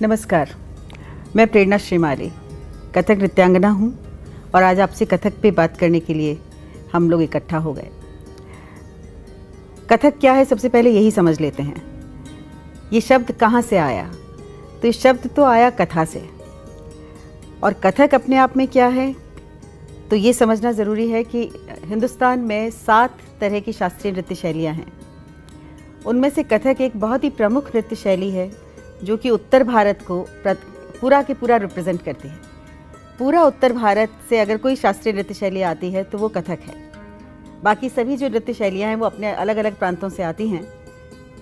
नमस्कार, 0.00 0.50
मैं 1.36 1.46
प्रेरणा 1.46 1.78
श्रीमाली, 1.78 2.30
कथक 2.94 3.10
नृत्यांगना 3.10 3.68
हूँ 3.68 3.92
और 4.54 4.62
आज 4.62 4.80
आपसे 4.80 5.04
कथक 5.04 5.32
पे 5.42 5.50
बात 5.50 5.76
करने 5.76 6.00
के 6.00 6.14
लिए 6.14 6.38
हम 6.92 7.10
लोग 7.10 7.22
इकट्ठा 7.22 7.58
हो 7.58 7.72
गए। 7.72 7.88
कथक 9.90 10.18
क्या 10.20 10.32
है 10.32 10.44
सबसे 10.44 10.68
पहले 10.68 10.90
यही 10.90 11.10
समझ 11.10 11.40
लेते 11.40 11.62
हैं। 11.62 11.82
ये 12.92 13.00
शब्द 13.00 13.32
कहाँ 13.32 13.62
से 13.62 13.76
आया? 13.76 14.12
तो 14.82 14.86
ये 14.86 14.92
शब्द 14.92 15.30
तो 15.36 15.44
आया 15.44 15.70
कथा 15.70 16.04
से। 16.04 16.28
और 17.64 17.72
कथक 17.72 18.14
अपने 18.14 18.36
आप 18.36 18.56
में 18.56 18.68
क्या 18.68 18.86
है? 18.86 19.16
तो 20.10 20.16
ये 20.16 20.32
समझना 20.32 20.72
ज़रूरी 20.72 21.08
है 21.10 21.24
कि 21.24 21.50
हिंदुस्तान 21.84 22.38
में 22.38 22.70
सात 22.70 23.18
तरह 23.40 23.60
की 23.60 23.72
शास्त्रीय 23.72 24.12
नृत्य 24.12 24.34
शैलियाँ 24.34 24.74
हैं। 24.74 24.92
उनमें 26.06 26.30
से 26.30 26.42
कथक 26.42 26.76
एक 26.80 26.96
बहुत 26.96 27.24
ही 27.24 27.30
प्रमुख 27.30 27.76
नृत्य 27.76 27.96
शैली 27.96 28.30
है। 28.30 28.61
जो 29.04 29.16
कि 29.16 29.30
उत्तर 29.30 29.64
भारत 29.64 30.04
को 30.10 30.24
पूरा 30.46 31.22
के 31.22 31.34
पूरा 31.34 31.56
रिप्रेजेंट 31.56 32.02
करती 32.02 32.28
है। 32.28 32.38
पूरा 33.18 33.42
उत्तर 33.44 33.72
भारत 33.72 34.10
से 34.28 34.38
अगर 34.38 34.56
कोई 34.56 34.76
शास्त्रीय 34.76 35.14
नृत्य 35.14 35.34
शैली 35.34 35.62
आती 35.62 35.90
है 35.90 36.02
तो 36.04 36.18
वो 36.18 36.28
कथक 36.28 36.58
है। 36.60 36.74
बाकी 37.62 37.88
सभी 37.88 38.16
जो 38.16 38.28
नृत्य 38.28 38.54
शैलियाँ 38.54 38.88
हैं, 38.88 38.96
वो 38.96 39.06
अपने 39.06 39.32
अलग 39.32 39.56
अलग 39.56 39.78
प्रांतों 39.78 40.08
से 40.08 40.22
आती 40.22 40.48
हैं। 40.48 40.62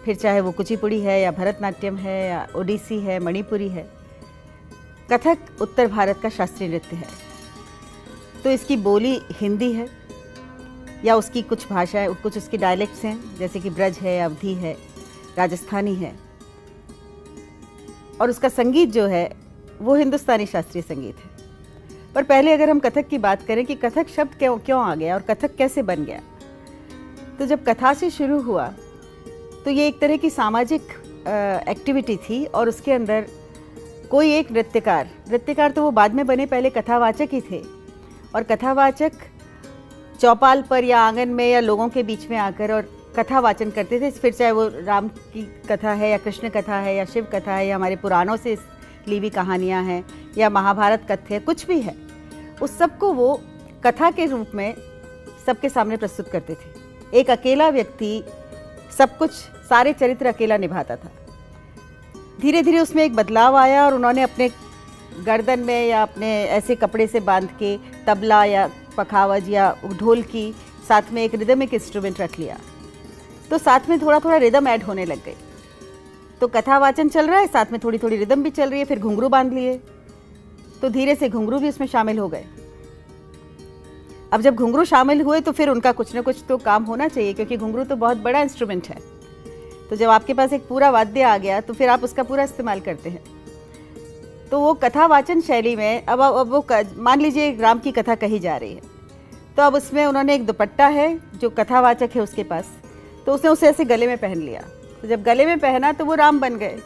फिर 0.05 0.17
चाहे 0.17 0.41
वो 0.41 0.51
कुचिपुड़ी 0.53 1.01
है, 1.01 1.21
या 1.21 1.31
भरतनाट्यम 1.31 1.97
है, 1.97 2.29
या 2.29 2.47
ओडिसी 2.57 2.99
है, 2.99 3.19
मणिपुरी 3.19 3.69
है, 3.69 3.87
कथक 5.13 5.63
उत्तर 5.63 5.87
भारत 5.87 6.21
का 6.23 6.29
शास्त्रीय 6.29 6.69
नृत्य 6.69 6.97
है। 6.97 7.09
तो 8.45 8.51
इसकी 8.51 8.77
बोली 8.77 9.21
हिंदी 9.33 9.73
है, 9.73 9.89
या 11.05 11.17
उसकी 11.17 11.43
कुछ 11.43 11.69
भाषाएँ, 11.69 12.15
कुछ 12.15 12.37
उसकी 12.37 12.57
डायलेक्ट्स 12.57 13.05
हैं, 13.05 13.19
जैसे 13.39 13.61
कि 13.61 13.71
ब्रज 13.71 13.99
है, 13.99 14.19
अवधि 14.21 14.55
है, 14.55 14.77
राजस्थानी 15.39 15.95
है 15.95 16.30
और 18.21 18.31
उसका 18.31 18.49
संगीत 18.49 18.91
जो 18.91 19.07
है, 19.07 19.31
वो 19.81 19.95
हिंदुस्तानी 19.95 20.47
शास्त्रीय 20.47 20.83
संगीत 20.83 21.17
है। 21.17 21.39
पर 22.15 22.23
पहले 22.23 22.53
अगर 22.53 22.71
हम 22.71 22.79
कथक 22.81 23.09
की 23.09 23.19
बात 23.19 23.43
करें 23.47 23.65
कि 23.67 23.75
कथक 23.75 24.09
शब्द 24.09 24.35
क्यों 24.39 24.59
क्यों 24.59 24.81
आ 24.83 24.95
गया 24.95 25.15
और 25.15 25.23
कथक 25.23 25.55
कैसे 25.57 25.83
बन 25.83 26.05
गया 26.05 26.21
तो 27.39 27.47
जब 27.47 27.65
कथा 27.65 27.93
से 27.95 28.11
शुरू 28.11 28.41
हुआ 28.43 28.67
तो 29.65 29.71
ये 29.71 29.87
एक 29.89 29.99
तरह 30.01 30.17
की 30.17 30.31
सामाजिक 30.31 30.83
एक्टिविटी 31.69 32.17
थी 32.19 32.45
और 32.47 32.69
उसके 32.69 32.93
अंदर 32.93 33.27
कोई 34.11 34.33
एक 34.35 34.51
नृत्यकार 34.53 35.11
नृत्यकार 35.31 35.71
तो 35.71 35.83
वो 35.83 35.91
बाद 35.91 36.15
में 36.15 36.27
बने, 36.27 36.47
पहले 36.47 36.71
कथावाचक 36.71 37.29
ही 37.33 37.41
थे। 37.41 37.63
और 38.35 38.43
कथावाचक 38.43 39.13
चौपाल 40.21 40.63
पर 40.63 40.85
या 40.85 41.01
आँगन 41.01 41.29
में 41.29 41.51
या 41.51 41.61
लोगों 41.61 41.89
के 41.89 42.03
बीच 42.03 42.29
में 42.31 42.37
आकर 42.39 42.73
और 42.73 42.89
कथा 43.17 43.41
वाचन 43.41 43.71
करते 43.71 44.01
थे, 44.01 44.11
फिर 44.11 44.33
चाहे 44.33 44.51
वो 44.53 44.67
राम 44.77 45.09
की 45.09 45.43
कथा 45.69 45.93
है 45.93 46.11
या 46.11 46.19
कृष्ण 46.19 46.49
कथा 46.49 46.77
है 46.77 46.95
या 46.97 47.05
शिव 47.05 47.27
कथा 47.33 47.55
है 47.55 47.67
या 47.67 47.77
हमारे 47.77 47.97
पुराणों 47.97 48.37
से 48.37 48.57
ली 49.09 49.19
हुई 49.19 49.31
कहानियाँ 49.31 49.83
हैं 49.85 50.05
या 50.39 50.51
महाभारत 50.51 51.07
कथ्य 51.11 51.39
कुछ 51.41 51.67
भी 51.67 51.81
है, 51.81 51.95
उस 52.63 52.79
सबको 52.79 53.13
वो 53.13 53.41
कथा 53.85 54.11
के 54.11 54.27
रूप 54.27 54.51
में 54.55 54.75
सबके 55.47 55.69
सामने 55.69 55.97
प्रस्तुत 55.97 56.29
करते 56.29 56.55
थे। 56.55 57.19
एक 57.19 57.31
अकेला 57.31 57.69
व्यक्ति 57.69 58.23
सब 58.99 59.17
कुछ, 59.19 59.31
सारे 59.69 59.93
चरित्र 59.93 60.27
अकेला 60.27 60.57
निभाता 60.57 60.97
था। 60.97 61.11
धीरे 62.41 62.63
धीरे 62.63 62.79
उसमें 62.79 63.05
एक 63.05 63.15
बदलाव 63.17 63.57
आया 63.57 63.85
और 63.87 63.95
उन्होंने 63.95 64.23
अपने 64.23 64.51
गर्दन 65.27 65.61
में 65.61 65.87
या 65.89 66.03
अपने 66.03 66.29
ऐसे 66.45 66.75
कपड़े 66.75 67.07
से 67.07 67.21
बाँध 67.21 67.49
के 67.59 67.77
तबला 68.07 68.45
या 68.45 68.71
पखावज 68.97 69.49
या 69.49 69.75
ढोल 69.99 70.23
की 70.23 70.53
साथ 70.89 71.13
में 71.13 71.23
एक 71.25 71.35
रिदमिक 71.35 71.75
इंस्ट्रूमेंट 71.75 72.21
रख 72.21 72.39
लिया। 72.39 72.59
तो 73.51 73.59
साथ 73.59 73.89
में 73.89 74.01
थोड़ा 74.03 74.19
थोड़ा 74.19 74.37
रिदम 74.37 74.69
ऐड 74.69 74.83
होने 74.83 75.05
लग 75.05 75.25
गई। 75.25 75.35
तो 76.41 76.49
कथा 76.49 76.79
वाचन 76.79 77.09
चल 77.09 77.27
रहा 77.27 77.39
है, 77.39 77.47
साथ 77.47 77.73
में 77.73 77.81
थोड़ी 77.85 77.99
थोड़ी 77.99 78.17
रिदम 78.17 78.43
भी 78.43 78.51
चल 78.51 78.71
रही 78.71 78.79
है, 78.79 78.85
फिर 78.85 78.99
घुंघरू 78.99 79.29
बाँध 79.29 79.53
लिए। 79.53 79.75
तो 80.83 80.89
धीरे 80.89 81.15
से 81.15 81.29
घुंघरू 81.29 81.59
भी 81.59 81.69
उसमें 81.69 81.87
शामिल 81.87 82.19
हो 82.19 82.29
गए। 82.29 82.45
अब 84.33 84.41
जब 84.41 84.55
घुंघरू 84.55 84.85
शामिल 84.85 85.21
हुए 85.21 85.41
तो 85.41 85.53
फिर 85.53 85.69
उनका 85.69 85.93
कुछ 85.93 86.15
ना 86.15 86.21
कुछ 86.21 86.45
तो 86.49 86.57
काम 86.59 86.85
होना 86.85 87.09
चाहिए, 87.09 87.33
क्योंकि 87.33 87.57
घुंघरू 87.57 87.85
तो 87.85 87.97
बहुत 87.97 88.17
बड़ा 88.17 88.41
इंस्ट्रूमेंट 88.41 88.89
है। 88.89 88.99
तो 89.91 89.97
जब 89.97 90.09
आपके 90.09 90.35
पास 90.35 90.53
एक 90.53 90.67
पूरा 90.69 90.91
वाद्य 90.91 91.23
आ 91.23 91.37
गया 91.39 91.61
तो 91.61 91.75
फिर 91.75 91.89
आप 91.89 92.05
उसका 92.05 92.23
पूरा 92.23 92.43
इस्तेमाल 92.43 92.81
करते 92.81 93.11
हैं। 93.11 93.23
तो 94.51 94.61
वो 94.61 94.75
कथा 94.75 95.07
वाचन 95.07 95.41
शैली 95.41 95.75
में 95.77 96.07
अब 96.07 96.21
अब 96.21 96.51
वो 96.51 96.67
मान 96.99 97.21
लीजिए 97.21 97.57
राम 97.57 97.79
की 97.79 97.93
कथा 97.93 98.15
कही 98.15 98.39
जा 98.39 98.57
रही 98.57 98.75
है। 98.75 98.81
तो 99.57 99.63
अब 99.63 99.75
उसमें 99.75 100.05
उन्होंने 100.07 100.35
एक 100.35 100.47
दुपट्टा 100.47 100.87
है, 100.89 101.19
जो 101.35 101.51
कथावाचक 101.51 102.11
है 102.15 102.23
उसके 102.23 102.43
पास। 102.45 102.71
तो 103.27 103.35
उसने 103.35 103.51
उसे 103.51 103.69
ऐसे 103.69 103.85
गले 103.85 104.07
में 104.07 104.17
पहन 104.19 104.39
लिया। 104.39 104.61
तो 105.03 105.09
जब 105.09 105.23
गले 105.23 105.47
में 105.47 105.59
पहना 105.59 105.93
तो 105.93 106.05
वो 106.05 106.15
राम 106.15 106.41
बन 106.41 106.57
गए। 106.57 106.79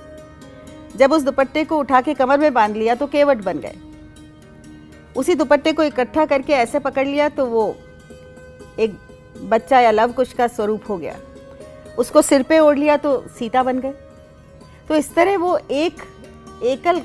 जब 0.97 1.13
उस 1.13 1.23
दुपट्टे 1.23 1.65
को 1.65 1.79
उठा 1.79 2.01
के 2.01 2.15
कमर 2.15 2.39
में 2.39 2.53
बाँध 2.55 2.77
लिया 2.77 2.95
तो 2.95 3.07
केवट 3.07 3.43
बन 3.45 3.59
गए। 3.59 3.75
उसी 5.17 5.35
दुपट्टे 5.35 5.73
को 5.73 5.83
इकट्ठा 5.83 6.25
करके 6.27 6.53
ऐसे 6.53 6.79
पकड़ 6.79 7.07
लिया 7.07 7.29
तो 7.29 7.47
वो 7.47 7.65
एक 8.79 8.97
बच्चा 9.43 9.81
या 9.81 9.91
लव 9.91 10.13
कुश 10.13 10.33
का 10.33 10.47
स्वरूप 10.49 10.89
हो 10.89 10.97
गया। 10.99 11.17
उसको 11.99 12.23
सिर 12.23 12.43
पे 12.43 12.59
ओढ़ 12.59 12.79
लिया 12.79 12.97
तो 12.97 13.19
सीता 13.39 13.63
बन 13.63 13.79
गए। 13.79 13.93
तो 14.89 14.97
इस 14.97 15.15
तरह 15.15 15.37
वो 15.39 15.57
एक 15.71 16.03
एकल 16.65 17.03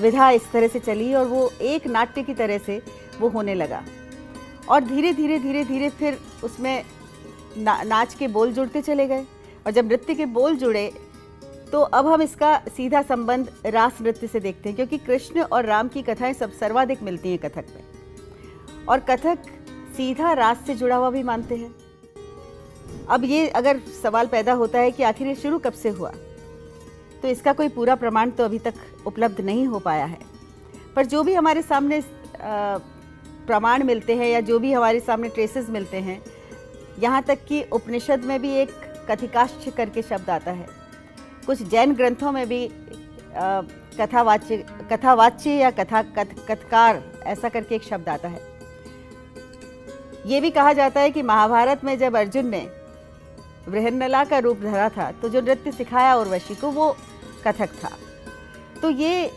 विधा 0.00 0.30
इस 0.30 0.50
तरह 0.52 0.68
से 0.68 0.78
चली 0.78 1.12
और 1.14 1.26
वो 1.26 1.50
एक 1.62 1.86
नाट्य 1.86 2.22
की 2.22 2.34
तरह 2.34 2.58
से 2.58 2.80
वो 3.20 3.28
होने 3.28 3.54
लगा। 3.54 3.82
और 4.68 4.80
धीरे 4.80 5.12
धीरे 5.12 5.38
धीरे 5.38 5.64
धीरे 5.64 5.88
फिर 5.90 6.18
उसमें 6.44 6.84
ना, 7.56 7.82
नाच 7.82 8.14
के 8.14 8.28
बोल 8.28 8.52
जुड़ते 8.52 8.82
चले 8.82 9.06
गए 9.06 9.24
और 9.66 9.72
जब 9.72 9.86
नृत्य 9.86 10.14
के 10.14 10.26
बोल 10.28 10.56
जुड़े 10.56 10.90
तो 11.72 11.80
अब 11.80 12.06
हम 12.06 12.22
इसका 12.22 12.56
सीधा 12.76 13.02
संबंध 13.02 13.52
रास 13.66 14.00
नृत्य 14.02 14.26
से 14.26 14.40
देखते 14.40 14.68
हैं 14.68 14.76
क्योंकि 14.76 14.98
कृष्ण 14.98 15.42
और 15.42 15.64
राम 15.64 15.88
की 15.88 16.02
कथाएँ 16.02 16.32
सब 16.34 16.52
सर्वाधिक 16.52 17.02
मिलती 17.02 17.30
हैं 17.30 17.38
कथक 17.38 17.66
में। 17.74 17.82
और 18.88 19.00
कथक 19.00 19.38
सीधा 19.96 20.32
रास 20.32 20.64
से 20.66 20.74
जुड़ा 20.74 20.96
हुआ 20.96 21.10
भी 21.10 21.22
मानते 21.22 21.56
हैं। 21.56 21.74
अब 23.08 23.24
ये 23.24 23.48
अगर 23.50 23.80
सवाल 24.02 24.26
पैदा 24.26 24.52
होता 24.52 24.78
है 24.78 24.90
कि 24.90 25.02
आखिर 25.02 25.26
ये 25.26 25.34
शुरू 25.34 25.58
कब 25.58 25.72
से 25.72 25.88
हुआ 25.88 26.12
तो 27.22 27.28
इसका 27.28 27.52
कोई 27.52 27.68
पूरा 27.68 27.94
प्रमाण 27.94 28.30
तो 28.30 28.44
अभी 28.44 28.58
तक 28.58 28.74
उपलब्ध 29.06 29.40
नहीं 29.40 29.66
हो 29.66 29.78
पाया 29.78 30.04
है। 30.04 30.18
पर 30.96 31.06
जो 31.06 31.22
भी 31.22 31.34
हमारे 31.34 31.62
सामने 31.62 32.02
प्रमाण 33.46 33.82
मिलते 33.82 34.14
हैं 34.16 34.28
या 34.28 34.40
जो 34.40 34.58
भी 34.58 34.72
हमारे 34.72 35.00
सामने 35.00 35.28
ट्रेसेस 35.28 35.68
मिलते 35.70 35.96
हैं 35.98 36.20
यहाँ 36.98 37.22
तक 37.22 37.44
कि 37.48 37.62
उपनिषद 37.72 38.24
में 38.24 38.40
भी 38.42 38.50
एक 38.56 38.70
कथिकाश्च 39.10 39.68
करके 39.76 40.02
शब्द 40.02 40.30
आता 40.30 40.50
है। 40.50 40.66
कुछ 41.46 41.62
जैन 41.62 41.94
ग्रंथों 41.94 42.32
में 42.32 42.46
भी 42.48 42.68
कथावाच्य 43.98 44.56
कथावाच्य 44.90 45.50
या 45.50 45.70
कथा, 45.70 46.02
कथ, 46.02 46.34
कथकार 46.48 47.02
ऐसा 47.26 47.48
करके 47.48 47.74
एक 47.74 47.82
शब्द 47.82 48.08
आता 48.08 48.28
है। 48.28 48.40
ये 50.26 50.40
भी 50.40 50.50
कहा 50.50 50.72
जाता 50.72 51.00
है 51.00 51.10
कि 51.10 51.22
महाभारत 51.22 51.84
में 51.84 51.96
जब 51.98 52.16
अर्जुन 52.16 52.46
ने 52.46 52.66
बृहन्नला 53.68 54.24
का 54.24 54.38
रूप 54.38 54.60
धरा 54.60 54.88
था 54.88 55.10
तो 55.12 55.28
जो 55.28 55.40
नृत्य 55.40 55.72
सिखाया 55.72 56.14
उर्वशी 56.16 56.54
को, 56.54 56.70
वो 56.70 56.96
कथक 57.46 57.70
था। 57.82 57.90
तो 58.82 58.90
ये 58.90 59.30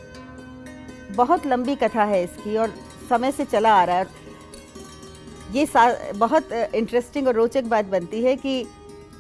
बहुत 1.12 1.46
लंबी 1.48 1.76
कथा 1.76 2.04
है 2.04 2.24
इसकी 2.24 2.58
और 2.58 2.74
समय 3.10 3.32
से 3.32 3.46
चला 3.46 3.74
आ 3.74 3.84
रहा 3.84 3.98
है 3.98 4.04
ये 5.56 5.66
बहुत 6.16 6.52
इंटरेस्टिंग 6.52 7.28
और 7.28 7.34
रोचक 7.34 7.64
बात 7.64 7.86
बनती 7.86 8.22
है 8.24 8.36
कि 8.36 8.66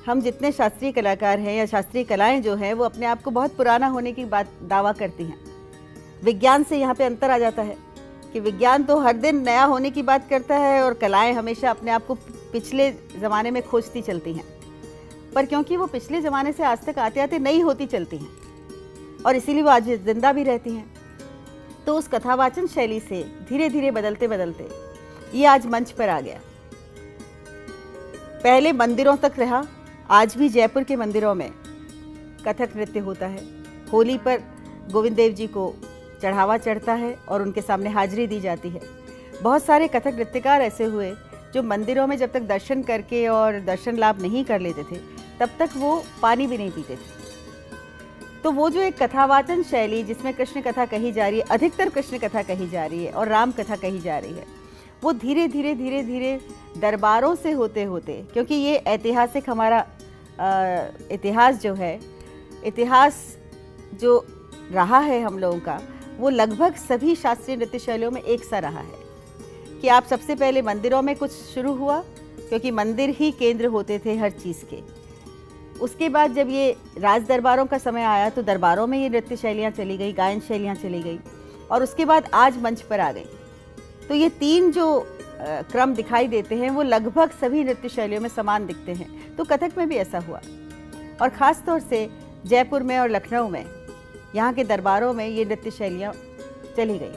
हम 0.05 0.21
जितने 0.21 0.51
शास्त्रीय 0.51 0.91
कलाकार 0.91 1.39
हैं 1.39 1.53
या 1.53 1.65
शास्त्रीय 1.65 2.03
कलाएँ 2.03 2.39
जो 2.41 2.55
हैं, 2.55 2.73
वो 2.73 2.83
अपने 2.83 3.05
आप 3.05 3.21
को 3.23 3.31
बहुत 3.31 3.55
पुराना 3.57 3.87
होने 3.87 4.11
की 4.11 4.25
बात, 4.25 4.49
दावा 4.63 4.91
करती 4.91 5.23
हैं। 5.23 5.37
विज्ञान 6.23 6.63
से 6.63 6.77
यहाँ 6.77 6.95
पे 6.95 7.03
अंतर 7.03 7.31
आ 7.31 7.37
जाता 7.37 7.61
है 7.61 7.77
कि 8.33 8.39
विज्ञान 8.39 8.83
तो 8.83 8.99
हर 8.99 9.17
दिन 9.17 9.41
नया 9.43 9.63
होने 9.63 9.91
की 9.91 10.01
बात 10.01 10.27
करता 10.29 10.57
है 10.57 10.81
और 10.83 10.93
कलाएँ 10.93 11.33
हमेशा 11.33 11.69
अपने 11.69 11.91
आप 11.91 12.05
को 12.05 12.15
पिछले 12.51 12.91
ज़माने 13.21 13.51
में 13.51 13.61
खोजती 13.63 14.01
चलती 14.01 14.33
हैं। 14.33 14.43
पर 15.35 15.45
क्योंकि 15.45 15.77
वो 15.77 15.85
पिछले 15.87 16.21
ज़माने 16.21 16.51
से 16.51 16.63
आज 16.63 16.85
तक 16.85 16.99
आते 16.99 17.19
आते 17.19 17.39
नई 17.39 17.59
होती 17.59 17.85
चलती 17.85 18.17
हैं 18.17 19.23
और 19.25 19.35
इसीलिए 19.35 19.63
वो 19.63 19.69
आज 19.69 19.89
ज़िंदा 20.05 20.31
भी 20.33 20.43
रहती 20.43 20.71
हैं 20.71 20.93
तो 21.85 21.97
उस 21.97 22.07
कथावाचन 22.07 22.67
शैली 22.67 22.99
से 22.99 23.23
धीरे 23.49 23.69
धीरे 23.69 23.91
बदलते 23.91 24.27
बदलते 24.27 24.63
ये 25.33 25.45
आज 25.45 25.65
मंच 25.65 25.91
पर 25.91 26.09
आ 26.09 26.19
गया। 26.21 26.39
पहले 28.43 28.71
मंदिरों 28.71 29.15
तक 29.17 29.39
रहा, 29.39 29.63
आज 30.09 30.35
भी 30.37 30.49
जयपुर 30.49 30.83
के 30.83 30.95
मंदिरों 30.95 31.33
में 31.35 31.49
कथक 32.47 32.75
नृत्य 32.75 32.99
होता 32.99 33.27
है। 33.27 33.43
होली 33.93 34.17
पर 34.17 34.41
गोविंद 34.91 35.15
देव 35.15 35.33
जी 35.33 35.47
को 35.47 35.73
चढ़ावा 36.21 36.57
चढ़ता 36.57 36.93
है 36.93 37.13
और 37.29 37.41
उनके 37.41 37.61
सामने 37.61 37.89
हाजिरी 37.89 38.27
दी 38.27 38.39
जाती 38.39 38.69
है। 38.69 38.81
बहुत 39.41 39.63
सारे 39.63 39.87
कथक 39.87 40.13
नृत्यकार 40.15 40.61
ऐसे 40.61 40.83
हुए 40.83 41.13
जो 41.53 41.63
मंदिरों 41.63 42.07
में 42.07 42.17
जब 42.17 42.31
तक 42.31 42.41
दर्शन 42.41 42.83
करके 42.83 43.27
और 43.27 43.59
दर्शन 43.59 43.97
लाभ 43.97 44.21
नहीं 44.21 44.43
कर 44.45 44.59
लेते 44.59 44.83
थे, 44.83 44.99
तब 45.39 45.49
तक 45.59 45.69
वो 45.75 46.03
पानी 46.21 46.47
भी 46.47 46.57
नहीं 46.57 46.71
पीते 46.71 46.95
थे। 46.95 47.23
तो 48.43 48.51
वो 48.51 48.69
जो 48.69 48.81
एक 48.81 49.01
कथावाचन 49.03 49.63
शैली 49.63 50.03
जिसमें 50.03 50.33
कृष्ण 50.33 50.61
कथा 50.61 50.85
कही 50.85 51.11
जा 51.11 51.27
रही 51.27 51.39
है, 51.39 51.45
अधिकतर 51.45 51.89
कृष्ण 51.89 52.17
कथा 52.17 52.41
कही 52.43 52.69
जा 52.69 52.85
रही 52.85 53.05
है 53.05 53.11
और 53.11 53.27
राम 53.27 53.51
कथा 53.51 53.75
कही 53.75 53.99
जा 53.99 54.17
रही 54.17 54.33
है 54.33 54.45
वो 55.03 55.11
धीरे 55.13 55.47
धीरे 55.47 55.73
धीरे 55.75 56.01
धीरे 56.03 56.39
दरबारों 56.77 57.33
से 57.35 57.51
होते 57.51 57.83
होते, 57.83 58.13
क्योंकि 58.33 58.55
ये 58.55 58.75
ऐतिहासिक 58.75 59.49
हमारा 59.49 59.85
इतिहास 61.11 61.61
जो 61.61 61.73
है, 61.73 61.99
इतिहास 62.65 63.37
जो 64.01 64.25
रहा 64.71 64.99
है 64.99 65.21
हम 65.21 65.39
लोगों 65.39 65.59
का, 65.59 65.79
वो 66.19 66.29
लगभग 66.29 66.75
सभी 66.79 67.15
शास्त्रीय 67.15 67.57
नृत्य 67.57 67.79
शैलियों 67.79 68.11
में 68.11 68.21
एक 68.21 68.43
सा 68.43 68.59
रहा 68.59 68.79
है। 68.79 69.03
कि 69.81 69.87
आप 69.87 70.05
सबसे 70.05 70.35
पहले 70.35 70.61
मंदिरों 70.61 71.01
में 71.01 71.15
कुछ 71.15 71.31
शुरू 71.31 71.73
हुआ, 71.73 71.99
क्योंकि 72.49 72.71
मंदिर 72.71 73.09
ही 73.09 73.31
केंद्र 73.31 73.65
होते 73.67 73.99
थे 73.99 74.15
हर 74.17 74.29
चीज़ 74.33 74.63
के। 74.65 74.81
उसके 75.79 76.09
बाद 76.09 76.33
जब 76.33 76.49
ये 76.49 76.75
राज 76.97 77.23
दरबारों 77.27 77.65
का 77.65 77.77
समय 77.77 78.03
आया 78.03 78.29
तो 78.29 78.41
दरबारों 78.41 78.85
में 78.87 78.97
ये 78.97 79.09
नृत्य 79.09 79.35
शैलियाँ 79.37 79.71
चली 79.71 79.97
गई, 79.97 80.13
गायन 80.13 80.39
शैलियाँ 80.39 80.75
चली 80.75 81.01
गई, 81.03 81.19
और 81.71 81.83
उसके 81.83 82.05
बाद 82.05 82.29
आज 82.33 82.61
मंच 82.61 82.81
पर 82.81 82.99
आ 82.99 83.11
गई। 83.11 83.25
तो 84.09 84.15
ये 84.15 84.29
तीन 84.31 84.71
जो 84.71 84.87
क्रम 85.41 85.93
दिखाई 85.95 86.27
देते 86.27 86.55
हैं, 86.55 86.69
वो 86.69 86.81
लगभग 86.83 87.31
सभी 87.41 87.63
नृत्य 87.63 87.89
शैलियों 87.89 88.21
में 88.21 88.29
समान 88.29 88.65
दिखते 88.65 88.93
हैं। 88.93 89.35
तो 89.35 89.43
कथक 89.43 89.77
में 89.77 89.87
भी 89.89 89.95
ऐसा 89.97 90.19
हुआ। 90.19 90.39
और 91.21 91.29
ख़ास 91.29 91.61
तौर 91.65 91.79
से 91.81 92.07
जयपुर 92.45 92.83
में 92.83 92.97
और 92.99 93.09
लखनऊ 93.09 93.47
में, 93.49 93.65
यहाँ 94.35 94.53
के 94.53 94.63
दरबारों 94.63 95.13
में 95.13 95.27
ये 95.27 95.45
नृत्य 95.45 95.71
शैलियाँ 95.71 96.13
चली 96.77 96.97
गई। 96.99 97.13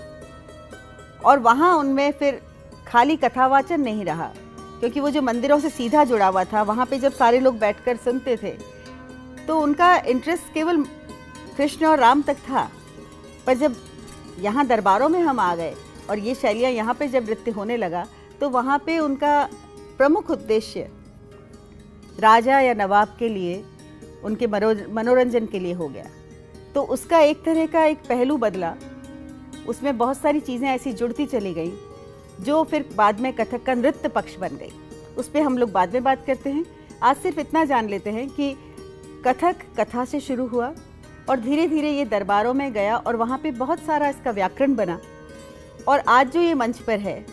और 1.24 1.38
वहाँ 1.38 1.74
उनमें 1.76 2.10
फिर 2.12 2.40
खाली 2.86 3.16
कथावाचन 3.18 3.80
नहीं 3.80 4.04
रहा, 4.04 4.30
क्योंकि 4.80 5.00
वो 5.00 5.10
जो 5.10 5.22
मंदिरों 5.22 5.58
से 5.60 5.70
सीधा 5.70 6.04
जुड़ा 6.04 6.26
हुआ 6.26 6.44
था, 6.44 6.62
वहाँ 6.62 6.86
पे 6.86 6.98
जब 6.98 7.12
सारे 7.14 7.40
लोग 7.40 7.58
बैठकर 7.58 7.96
सुनते 7.98 8.36
थे 8.36 8.56
तो 9.46 9.58
उनका 9.60 9.96
इंटरेस्ट 9.98 10.52
केवल 10.54 10.82
कृष्ण 11.56 11.86
और 11.86 11.98
राम 11.98 12.22
तक 12.22 12.36
था। 12.48 12.68
पर 13.46 13.54
जब 13.56 13.76
यहाँ 14.40 14.66
दरबारों 14.66 15.08
में 15.08 15.20
हम 15.20 15.40
आ 15.40 15.54
गए 15.56 15.74
और 16.10 16.18
ये 16.18 16.34
शैलियाँ 16.34 16.70
यहाँ 16.72 16.94
पे 16.94 17.08
जब 17.08 17.24
नृत्य 17.24 17.50
होने 17.50 17.76
लगा 17.76 18.06
तो 18.40 18.48
वहाँ 18.50 18.78
पे 18.86 18.98
उनका 18.98 19.42
प्रमुख 19.98 20.30
उद्देश्य 20.30 20.88
राजा 22.18 22.60
या 22.60 22.74
नवाब 22.74 23.16
के 23.18 23.28
लिए, 23.28 23.64
उनके 24.24 24.46
मनोरंजन 24.46 25.46
के 25.46 25.58
लिए 25.58 25.72
हो 25.72 25.88
गया। 25.88 26.04
तो 26.74 26.82
उसका 26.84 27.18
एक 27.20 27.42
तरह 27.44 27.66
का 27.66 27.84
एक 27.84 27.98
पहलू 28.08 28.36
बदला। 28.36 28.74
उसमें 29.68 29.96
बहुत 29.98 30.18
सारी 30.18 30.40
चीज़ें 30.40 30.68
ऐसी 30.68 30.92
जुड़ती 30.92 31.26
चली 31.26 31.52
गई, 31.54 31.72
जो 32.40 32.62
फिर 32.64 32.88
बाद 32.96 33.20
में 33.20 33.32
कथक 33.32 33.62
का 33.64 33.74
नृत्य 33.74 34.08
पक्ष 34.08 34.36
बन 34.36 34.56
गई। 34.56 34.70
उस 35.18 35.28
पर 35.28 35.40
हम 35.40 35.58
लोग 35.58 35.72
बाद 35.72 35.92
में 35.94 36.02
बात 36.02 36.24
करते 36.26 36.50
हैं। 36.50 36.64
आज 37.02 37.16
सिर्फ़ 37.16 37.40
इतना 37.40 37.64
जान 37.64 37.88
लेते 37.88 38.10
हैं 38.10 38.28
कि 38.30 38.54
कथक 39.26 39.62
कथा 39.78 40.04
से 40.04 40.20
शुरू 40.20 40.46
हुआ 40.46 40.72
और 41.28 41.40
धीरे 41.40 41.66
धीरे 41.68 41.90
ये 41.90 42.04
दरबारों 42.06 42.54
में 42.54 42.72
गया 42.72 42.96
और 42.96 43.16
वहाँ 43.16 43.38
पे 43.38 43.50
बहुत 43.52 43.80
सारा 43.80 44.08
इसका 44.08 44.30
व्याकरण 44.30 44.74
बना। 44.74 44.98
और 45.88 46.02
आज 46.08 46.32
जो 46.32 46.40
ये 46.40 46.54
मंच 46.54 46.78
पर 46.78 46.98
है, 46.98 47.24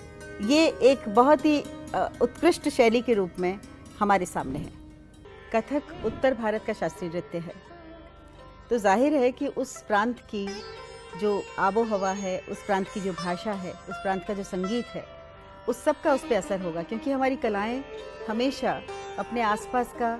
ये 0.41 0.67
एक 0.83 1.07
बहुत 1.09 1.45
ही 1.45 1.59
उत्कृष्ट 2.21 2.69
शैली 2.69 3.01
के 3.01 3.13
रूप 3.13 3.39
में 3.39 3.59
हमारे 3.99 4.25
सामने 4.25 4.59
है। 4.59 4.71
कथक 5.53 6.05
उत्तर 6.05 6.33
भारत 6.33 6.63
का 6.67 6.73
शास्त्रीय 6.73 7.09
नृत्य 7.09 7.37
है। 7.37 7.53
तो 8.69 8.77
ज़ाहिर 8.77 9.13
है 9.13 9.31
कि 9.31 9.47
उस 9.47 9.81
प्रांत 9.81 10.19
की 10.19 10.47
जो 11.19 11.41
आबो 11.59 11.83
हवा 11.83 12.11
है, 12.11 12.39
उस 12.51 12.63
प्रांत 12.65 12.87
की 12.93 12.99
जो 12.99 13.11
भाषा 13.13 13.51
है, 13.51 13.71
उस 13.71 13.95
प्रांत 13.95 14.23
का 14.27 14.33
जो 14.33 14.43
संगीत 14.43 14.85
है, 14.85 15.05
उस 15.69 15.83
सब 15.83 16.01
का 16.01 16.13
उस 16.13 16.21
पर 16.21 16.35
असर 16.35 16.61
होगा, 16.61 16.83
क्योंकि 16.83 17.11
हमारी 17.11 17.35
कलाएँ 17.35 17.83
हमेशा 18.29 18.81
अपने 19.19 19.41
आसपास 19.41 19.93
का, 19.99 20.19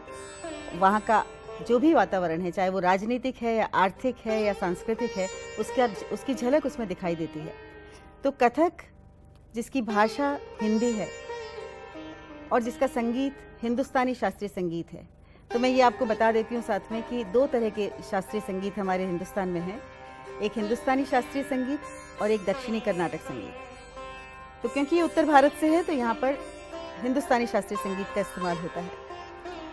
वहाँ 0.76 1.02
का 1.02 1.24
जो 1.68 1.80
भी 1.80 1.94
वातावरण 1.94 2.42
है, 2.42 2.52
चाहे 2.52 2.70
वो 2.70 2.80
राजनीतिक 2.80 3.36
है 3.36 3.56
या 3.56 3.70
आर्थिक 3.74 4.16
है 4.26 4.42
या 4.44 4.54
सांस्कृतिक 4.54 5.12
है, 5.12 5.28
उसका, 5.60 5.90
उसकी 6.12 6.34
झलक 6.34 6.66
उसमें 6.66 6.88
दिखाई 6.88 7.16
देती 7.16 7.40
है। 7.40 7.54
तो 8.26 8.32
कथक, 8.34 8.72
जिसकी 9.56 9.82
भाषा 9.82 10.28
हिंदी 10.62 10.92
है 10.92 11.08
और 12.52 12.62
जिसका 12.62 12.88
संगीत 12.88 13.34
हिंदुस्तानी 13.62 14.16
शास्त्रीय 14.16 14.50
संगीत 14.50 14.94
है। 14.94 15.06
तो 15.52 15.60
मैं 15.60 15.70
ये 15.70 15.82
आपको 15.82 16.06
बता 16.06 16.32
देती 16.32 16.56
हूँ 16.56 16.64
साथ 16.64 16.92
में 16.92 17.02
कि 17.10 17.24
दो 17.26 17.46
तरह 17.48 17.70
के 17.70 17.90
शास्त्रीय 18.10 18.42
संगीत 18.42 18.80
हमारे 18.80 19.06
हिंदुस्तान 19.06 19.50
में 19.50 19.60
हैं। 19.62 19.80
एक 20.42 20.58
हिंदुस्तानी 20.58 21.06
शास्त्रीय 21.06 21.44
संगीत 21.44 22.22
और 22.22 22.32
एक 22.32 22.46
दक्षिणी 22.46 22.80
कर्नाटक 22.80 23.22
संगीत। 23.22 24.64
तो 24.64 24.70
क्योंकि 24.70 24.96
ये 24.96 25.02
उत्तर 25.02 25.26
भारत 25.26 25.54
से 25.62 25.70
है 25.76 25.84
तो 25.84 25.94
यहाँ 25.94 26.16
पर 26.16 26.38
हिंदुस्तानी 27.04 27.48
शास्त्रीय 27.48 27.80
संगीत 27.80 28.16
का 28.16 28.22
इस्तेमाल 28.22 28.58
होता 28.58 28.82
है। 28.82 28.92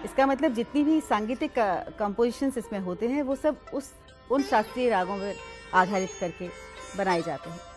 इसका 0.04 0.26
मतलब 0.26 0.54
जितनी 0.54 0.82
भी 0.84 1.00
सांगीतिक 1.00 1.58
कंपोजिशंस 1.98 2.58
इसमें 2.58 2.80
होते 2.80 3.08
हैं, 3.08 3.22
वो 3.22 3.36
सब 3.36 3.64
उस, 3.74 3.92
उन 4.30 4.42
शास्त्रीय 4.44 4.90
रागों 4.90 5.18
पर 5.18 5.34
आधारित 5.74 6.10
करके 6.20 6.48
बनाए 6.96 7.22
जाते 7.22 7.50
हैं। 7.50 7.71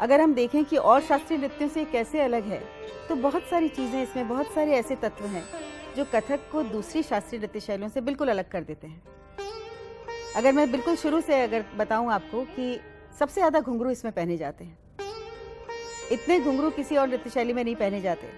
अगर 0.00 0.20
हम 0.20 0.34
देखें 0.34 0.64
कि 0.64 0.76
और 0.76 1.00
शास्त्रीय 1.02 1.38
नृत्यों 1.38 1.68
से 1.68 1.84
कैसे 1.86 2.20
अलग 2.20 2.44
है 2.44 2.60
तो 3.08 3.14
बहुत 3.16 3.42
सारी 3.42 3.68
चीज़ें 3.68 4.02
इसमें, 4.02 4.28
बहुत 4.28 4.52
सारे 4.54 4.72
ऐसे 4.72 4.96
तत्व 4.96 5.24
हैं, 5.26 5.44
जो 5.96 6.04
कथक 6.04 6.40
को 6.52 6.62
दूसरी 6.64 7.02
शास्त्रीय 7.02 7.40
नृत्य 7.40 7.60
शैलियों 7.60 7.88
से 7.88 8.00
बिल्कुल 8.00 8.28
अलग 8.28 8.48
कर 8.50 8.62
देते 8.62 8.86
हैं। 8.86 9.02
अगर 10.36 10.52
मैं 10.52 10.70
बिल्कुल 10.72 10.96
शुरू 10.96 11.20
से 11.20 11.40
अगर 11.42 11.64
बताऊँ 11.78 12.10
आपको 12.12 12.42
कि 12.46 12.78
सबसे 13.18 13.34
ज़्यादा 13.34 13.60
घुंघरू 13.60 13.90
इसमें 13.90 14.12
पहने 14.12 14.36
जाते 14.36 14.64
हैं। 14.64 14.78
इतने 16.12 16.38
घुंघरू 16.40 16.70
किसी 16.70 16.96
और 16.96 17.08
नृत्य 17.08 17.30
शैली 17.30 17.52
में 17.52 17.62
नहीं 17.64 17.74
पहने 17.76 18.00
जाते। 18.00 18.28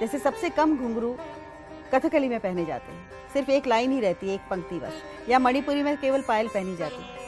जैसे 0.00 0.18
सबसे 0.18 0.48
कम 0.50 0.76
घुंघरू 0.76 1.16
कथकली 1.94 2.28
में 2.28 2.38
पहने 2.40 2.64
जाते 2.64 2.92
हैं। 2.92 3.32
सिर्फ़ 3.32 3.50
एक 3.50 3.66
लाइन 3.66 3.92
ही 3.92 4.00
रहती 4.00 4.28
है, 4.28 4.34
एक 4.34 4.40
पंक्ति 4.50 4.78
बस। 4.78 5.02
या 5.28 5.38
मणिपुरी 5.38 5.82
में 5.82 5.96
केवल 5.96 6.22
पायल 6.22 6.48
पहनी 6.48 6.76
जाती 6.76 7.02
है। 7.02 7.27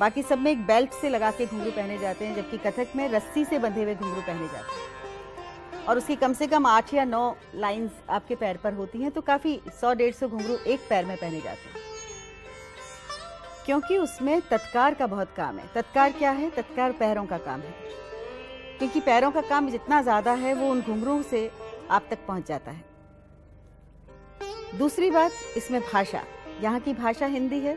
बाकी 0.00 0.22
सब 0.22 0.38
में 0.38 0.50
एक 0.50 0.66
बेल्ट 0.66 0.92
से 0.92 1.08
लगा 1.08 1.30
के 1.30 1.46
घुंघरू 1.46 1.70
पहने 1.70 1.98
जाते 1.98 2.26
हैं, 2.26 2.34
जबकि 2.36 2.58
कथक 2.58 2.96
में 2.96 3.08
रस्सी 3.08 3.44
से 3.44 3.58
बंधे 3.58 3.82
हुए 3.82 3.94
घुंघरू 3.94 4.20
पहने 4.20 4.46
जाते 4.46 4.74
हैं। 4.74 5.86
और 5.86 5.98
उसकी 5.98 6.16
कम 6.16 6.32
से 6.32 6.46
कम 6.46 6.66
आठ 6.66 6.92
या 6.94 7.04
नौ 7.04 7.36
लाइंस 7.54 7.90
आपके 8.10 8.34
पैर 8.34 8.56
पर 8.56 8.72
होती 8.72 8.98
हैं 8.98 9.10
तो 9.10 9.20
काफ़ी 9.20 9.60
सौ 9.80 9.92
डेढ़ 9.94 10.14
सौ 10.14 10.28
घुंघरू 10.28 10.56
एक 10.66 10.80
पैर 10.88 11.04
में 11.04 11.16
पहने 11.16 11.40
जाते 11.40 11.68
हैं। 11.68 11.86
क्योंकि 13.66 13.96
उसमें 13.98 14.40
तत्कार 14.40 14.94
का 14.94 15.06
बहुत 15.06 15.32
काम 15.36 15.58
है। 15.58 15.64
तत्कार 15.74 16.12
क्या 16.12 16.30
है? 16.30 16.50
तत्कार 16.50 16.92
पैरों 16.92 17.24
का 17.26 17.38
काम 17.38 17.60
है। 17.60 17.74
क्योंकि 18.78 19.00
पैरों 19.00 19.30
का 19.30 19.40
काम 19.40 19.68
जितना 19.70 20.02
ज़्यादा 20.02 20.32
है, 20.32 20.54
वो 20.54 20.70
उन 20.70 20.80
घुंघरुओं 20.80 21.22
से 21.22 21.50
आप 21.90 22.06
तक 22.10 22.18
पहुँच 22.26 22.46
जाता 22.46 22.70
है। 22.70 22.84
दूसरी 24.78 25.10
बात, 25.10 25.32
इसमें 25.56 25.80
भाषा। 25.82 26.22
यहाँ 26.62 26.80
की 26.80 26.92
भाषा 26.94 27.26
हिंदी 27.26 27.58
है 27.60 27.76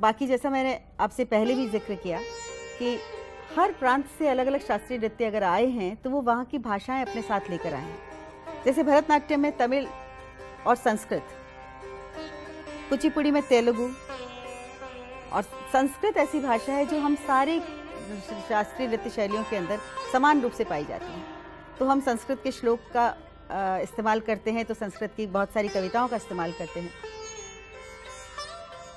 बाकी 0.00 0.26
जैसा 0.26 0.50
मैंने 0.50 0.78
आपसे 1.00 1.24
पहले 1.24 1.54
भी 1.54 1.68
ज़िक्र 1.68 1.94
किया 1.94 2.18
कि 2.78 2.98
हर 3.56 3.72
प्रांत 3.72 4.06
से 4.18 4.28
अलग 4.28 4.46
अलग 4.46 4.60
शास्त्रीय 4.60 4.98
नृत्य 4.98 5.24
अगर 5.24 5.42
आए 5.44 5.66
हैं 5.68 5.94
तो 6.02 6.10
वो 6.10 6.20
वहाँ 6.22 6.44
की 6.44 6.58
भाषाएँ 6.60 7.04
अपने 7.04 7.22
साथ 7.22 7.50
लेकर 7.50 7.74
आए 7.74 7.80
हैं। 7.80 8.64
जैसे 8.64 8.82
भरतनाट्यम 8.82 9.40
में 9.40 9.56
तमिल 9.56 9.88
और 10.66 10.76
संस्कृत। 10.76 11.34
कुचिपुड़ी 12.90 13.30
में 13.30 13.42
तेलुगु। 13.42 13.88
और 15.32 15.42
संस्कृत 15.72 16.16
ऐसी 16.16 16.40
भाषा 16.40 16.72
है 16.72 16.86
जो 16.86 16.98
हम 17.00 17.14
सारे 17.26 17.60
शास्त्रीय 18.48 18.88
नृत्य 18.88 19.10
शैलियों 19.10 19.42
के 19.44 19.56
अंदर 19.56 19.78
समान 20.12 20.40
रूप 20.42 20.52
से 20.52 20.64
पाई 20.64 20.84
जाती 20.84 21.12
है। 21.12 21.22
तो 21.78 21.86
हम 21.86 22.00
संस्कृत 22.00 22.40
के 22.44 22.50
श्लोक 22.52 22.80
का 22.96 23.78
इस्तेमाल 23.82 24.20
करते 24.20 24.50
हैं 24.50 24.64
तो 24.64 24.74
संस्कृत 24.74 25.14
की 25.16 25.26
बहुत 25.28 25.52
सारी 25.52 25.68
कविताओं 25.68 26.08
का 26.08 26.16
इस्तेमाल 26.16 26.52
करते 26.52 26.80
हैं। 26.80 26.90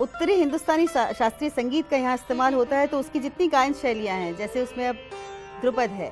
उत्तरी 0.02 0.34
हिंदुस्तानी 0.34 0.88
शास्त्रीय 0.88 1.50
संगीत 1.50 1.90
का 1.90 1.98
यहाँ 1.98 2.14
इस्तेमाल 2.16 2.54
होता 2.54 2.78
है 2.78 2.88
तो 2.88 3.00
उसकी 3.00 3.20
जितनी 3.20 3.48
गायन 3.48 3.74
शैलियाँ 3.74 4.18
हैं, 4.18 4.36
जैसे 4.36 4.62
उसमें 4.64 4.88
अब 4.88 4.96
ध्रुपद 5.62 5.90
है, 5.92 6.12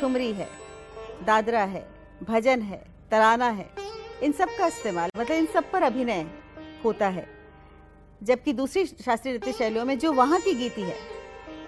ठुमरी 0.00 0.32
है, 0.32 0.48
दादरा 1.26 1.62
है, 1.64 1.86
भजन 2.22 2.62
है, 2.62 2.82
तराना 3.10 3.48
है, 3.50 3.68
इन 4.22 4.32
सब 4.32 4.48
का 4.58 4.66
इस्तेमाल 4.66 5.10
मतलब 5.16 5.36
इन 5.36 5.46
सब 5.46 5.70
पर 5.70 5.82
अभिनय 5.82 6.26
होता 6.84 7.08
है। 7.08 7.26
जबकि 8.22 8.52
दूसरी 8.52 8.84
शास्त्रीय 8.86 9.34
नृत्य 9.34 9.52
शैलियों 9.52 9.84
में 9.84 9.98
जो 9.98 10.12
वहाँ 10.12 10.40
की 10.40 10.54
गीति 10.54 10.82
है, 10.82 10.96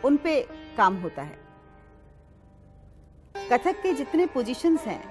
उन 0.05 0.17
पे 0.17 0.41
काम 0.77 0.97
होता 1.03 1.23
है। 1.23 1.39
कथक 3.53 3.83
के 3.83 3.93
जितने 3.93 4.27
पोजीशंस 4.29 4.81
हैं, 4.81 5.03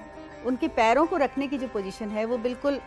उनके 0.45 0.67
पैरों 0.69 1.05
को 1.05 1.17
रखने 1.17 1.47
की 1.47 1.57
जो 1.57 1.67
पोजीशन 1.67 2.09
है, 2.09 2.25
वो 2.25 2.37
बिल्कुल 2.37 2.79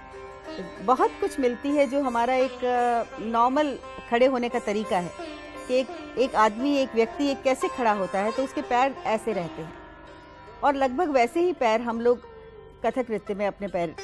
बहुत 0.82 1.10
कुछ 1.20 1.38
मिलती 1.40 1.70
है 1.70 1.86
जो 1.86 2.02
हमारा 2.02 2.34
एक 2.36 3.18
नॉर्मल 3.22 3.76
खड़े 4.10 4.26
होने 4.26 4.48
का 4.48 4.58
तरीका 4.58 4.98
है 4.98 5.10
कि 5.68 5.74
एक 5.74 5.88
एक 6.18 6.34
आदमी, 6.36 6.76
एक 6.78 6.94
व्यक्ति 6.94 7.28
एक 7.30 7.42
कैसे 7.42 7.68
खड़ा 7.68 7.92
होता 7.92 8.18
है 8.18 8.32
तो 8.32 8.44
उसके 8.44 8.62
पैर 8.62 8.94
ऐसे 9.06 9.32
रहते 9.32 9.62
हैं। 9.62 9.72
और 10.64 10.74
लगभग 10.74 11.10
वैसे 11.10 11.40
ही 11.40 11.52
पैर 11.54 11.80
हम 11.80 12.00
लोग 12.00 12.20
कथक 12.84 13.06
नृत्य 13.10 13.34
में 13.34 13.46
अपने 13.46 13.68
पैर 13.68 13.94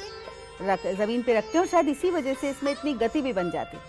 रख, 0.61 0.85
ज़मीन 0.87 1.21
पे 1.23 1.33
रखते 1.33 1.57
हैं 1.57 1.59
और 1.59 1.67
शायद 1.67 1.87
इसी 1.89 2.09
वजह 2.11 2.33
से 2.33 2.49
इसमें 2.49 2.71
इतनी 2.71 2.93
गति 2.95 3.21
भी 3.21 3.33
बन 3.33 3.51
जाती 3.51 3.77
है। 3.77 3.83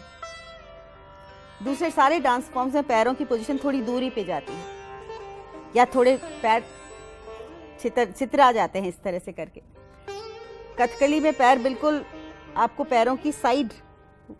दूसरे 1.64 1.90
सारे 1.90 2.18
डांस 2.20 2.44
फॉर्म्स 2.54 2.74
में 2.74 2.82
पैरों 2.84 3.14
की 3.14 3.24
पोजीशन 3.24 3.58
थोड़ी 3.64 3.80
दूरी 3.82 4.10
पे 4.10 4.24
जाती 4.24 4.52
है। 4.52 4.80
या 5.76 5.84
थोड़े 5.94 6.16
पैर 6.42 6.64
छितर, 7.80 8.10
छितरा 8.10 8.50
जाते 8.52 8.78
हैं 8.78 8.88
इस 8.88 9.02
तरह 9.04 9.18
से 9.18 9.32
करके। 9.32 9.60
कथकली 10.78 11.20
में 11.20 11.32
पैर 11.32 11.58
बिल्कुल 11.58 12.04
आपको 12.56 12.84
पैरों 12.84 13.16
की 13.16 13.32
साइड 13.32 13.72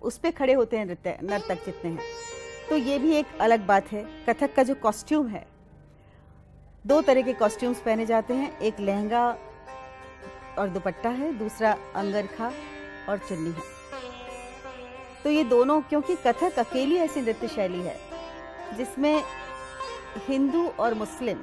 उस 0.02 0.19
पर 0.19 0.31
खड़े 0.31 0.52
होते 0.52 0.78
हैं 0.78 0.85
नृत्य 0.87 1.19
नर्तक 1.23 1.64
जितने 1.66 1.90
हैं। 1.90 2.02
तो 2.69 2.76
ये 2.76 2.99
भी 2.99 3.14
एक 3.16 3.26
अलग 3.40 3.66
बात 3.66 3.92
है। 3.92 4.04
कथक 4.28 4.54
का 4.54 4.62
जो 4.62 4.75
कॉस्ट्यूम 4.75 5.28
है, 5.28 5.47
दो 6.87 7.00
तरह 7.02 7.23
के 7.23 7.33
कॉस्ट्यूम्स 7.33 7.81
पहने 7.81 8.07
जाते 8.07 8.35
हैं। 8.35 8.59
एक 8.59 8.81
लहंगा 8.81 9.28
और 10.59 10.69
दुपट्टा 10.69 11.09
है, 11.09 11.33
दूसरा 11.38 11.76
अंगरखा 11.97 12.52
और 13.09 13.19
चुन्नी 13.19 13.50
है। 13.50 13.71
तो 15.25 15.31
ये 15.31 15.45
दोनों, 15.45 15.81
क्योंकि 15.81 16.16
कथक 16.16 16.59
अकेली 16.59 16.97
ऐसी 16.97 17.21
नृत्य 17.21 17.49
शैली 17.49 17.81
है, 17.81 17.97
जिसमें 18.76 19.23
हिंदू 20.28 20.66
और 20.69 20.95
मुस्लिम 20.95 21.38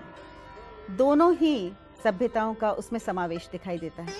दोनों 0.98 1.34
ही 1.36 1.72
सभ्यताओं 2.04 2.54
का 2.54 2.72
उसमें 2.72 3.00
समावेश 3.00 3.50
दिखाई 3.52 3.78
देता 3.78 4.04
है। 4.04 4.14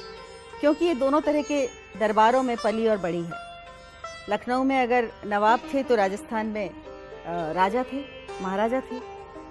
क्योंकि 0.62 0.86
ये 0.86 0.94
दोनों 0.96 1.22
तरह 1.22 1.42
के 1.42 1.66
दरबारों 2.00 2.44
में 2.44 2.56
पली 2.58 2.88
और 2.88 2.98
बड़ी 2.98 3.22
है। 3.22 3.48
लखनऊ 4.30 4.64
में 4.64 4.82
अगर 4.82 5.10
नवाब 5.28 5.60
थे 5.74 5.84
तो 5.84 5.96
राजस्थान 5.96 6.48
में 6.48 6.70
राजा 7.54 7.84
थे, 7.84 8.04
महाराजा 8.42 8.80
थे। 8.82 9.00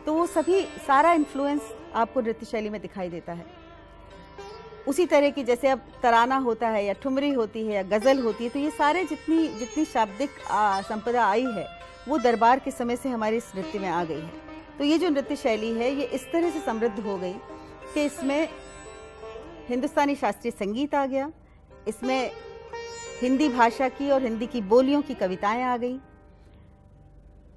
तो 0.06 0.14
वो 0.14 0.26
सभी 0.28 0.60
सारा 0.86 1.12
इन्फ्लुएंस 1.12 1.72
आपको 1.94 2.20
नृत्य 2.20 2.46
शैली 2.46 2.68
में 2.70 2.80
दिखाई 2.80 3.08
देता 3.08 3.32
है। 3.32 3.46
उसी 4.86 5.06
तरह 5.06 5.30
की 5.30 5.42
जैसे 5.44 5.68
अब 5.68 5.80
तराना 6.02 6.36
होता 6.38 6.68
है 6.68 6.84
या 6.84 6.92
ठुमरी 7.02 7.32
होती 7.32 7.66
है 7.66 7.74
या 7.74 7.82
गज़ल 7.88 8.18
होती 8.18 8.44
है 8.44 8.50
तो 8.50 8.58
ये 8.58 8.70
सारे 8.70 9.04
जितनी 9.04 9.46
जितनी 9.48 9.84
शाब्दिक 9.84 10.30
संपदा 10.84 11.24
आई 11.24 11.44
है, 11.46 11.66
वो 12.08 12.18
दरबार 12.18 12.58
के 12.58 12.70
समय 12.70 12.96
से 12.96 13.08
हमारे 13.08 13.36
इस 13.36 13.52
नृत्य 13.56 13.78
में 13.78 13.88
आ 13.88 14.04
गई 14.04 14.20
है। 14.20 14.32
तो 14.78 14.84
ये 14.84 14.98
जो 14.98 15.08
नृत्य 15.08 15.36
शैली 15.36 15.72
है, 15.72 15.90
ये 15.90 16.04
इस 16.04 16.24
तरह 16.32 16.50
से 16.50 16.60
समृद्ध 16.60 16.98
हो 17.00 17.16
गई 17.18 17.34
कि 17.94 18.04
इसमें 18.04 18.48
हिंदुस्तानी 19.68 20.14
शास्त्रीय 20.14 20.50
संगीत 20.50 20.94
आ 20.94 21.06
गया। 21.06 21.30
इसमें 21.88 22.30
हिंदी 23.22 23.48
भाषा 23.48 23.88
की 23.88 24.10
और 24.10 24.22
हिंदी 24.22 24.46
की 24.46 24.60
बोलियों 24.60 25.02
की 25.02 25.14
कविताएँ 25.14 25.62
आ 25.62 25.76
गई। 25.76 25.98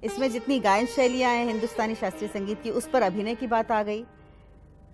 इसमें 0.04 0.30
जितनी 0.30 0.58
गायन 0.60 0.86
शैलियाँ 0.86 1.32
हैं 1.34 1.46
हिंदुस्तानी 1.46 1.94
शास्त्रीय 1.94 2.28
संगीत 2.28 2.62
की, 2.62 2.70
उस 2.70 2.88
पर 2.88 3.02
अभिनय 3.02 3.34
की 3.34 3.46
बात 3.46 3.70
आ 3.70 3.82
गई। 3.82 4.04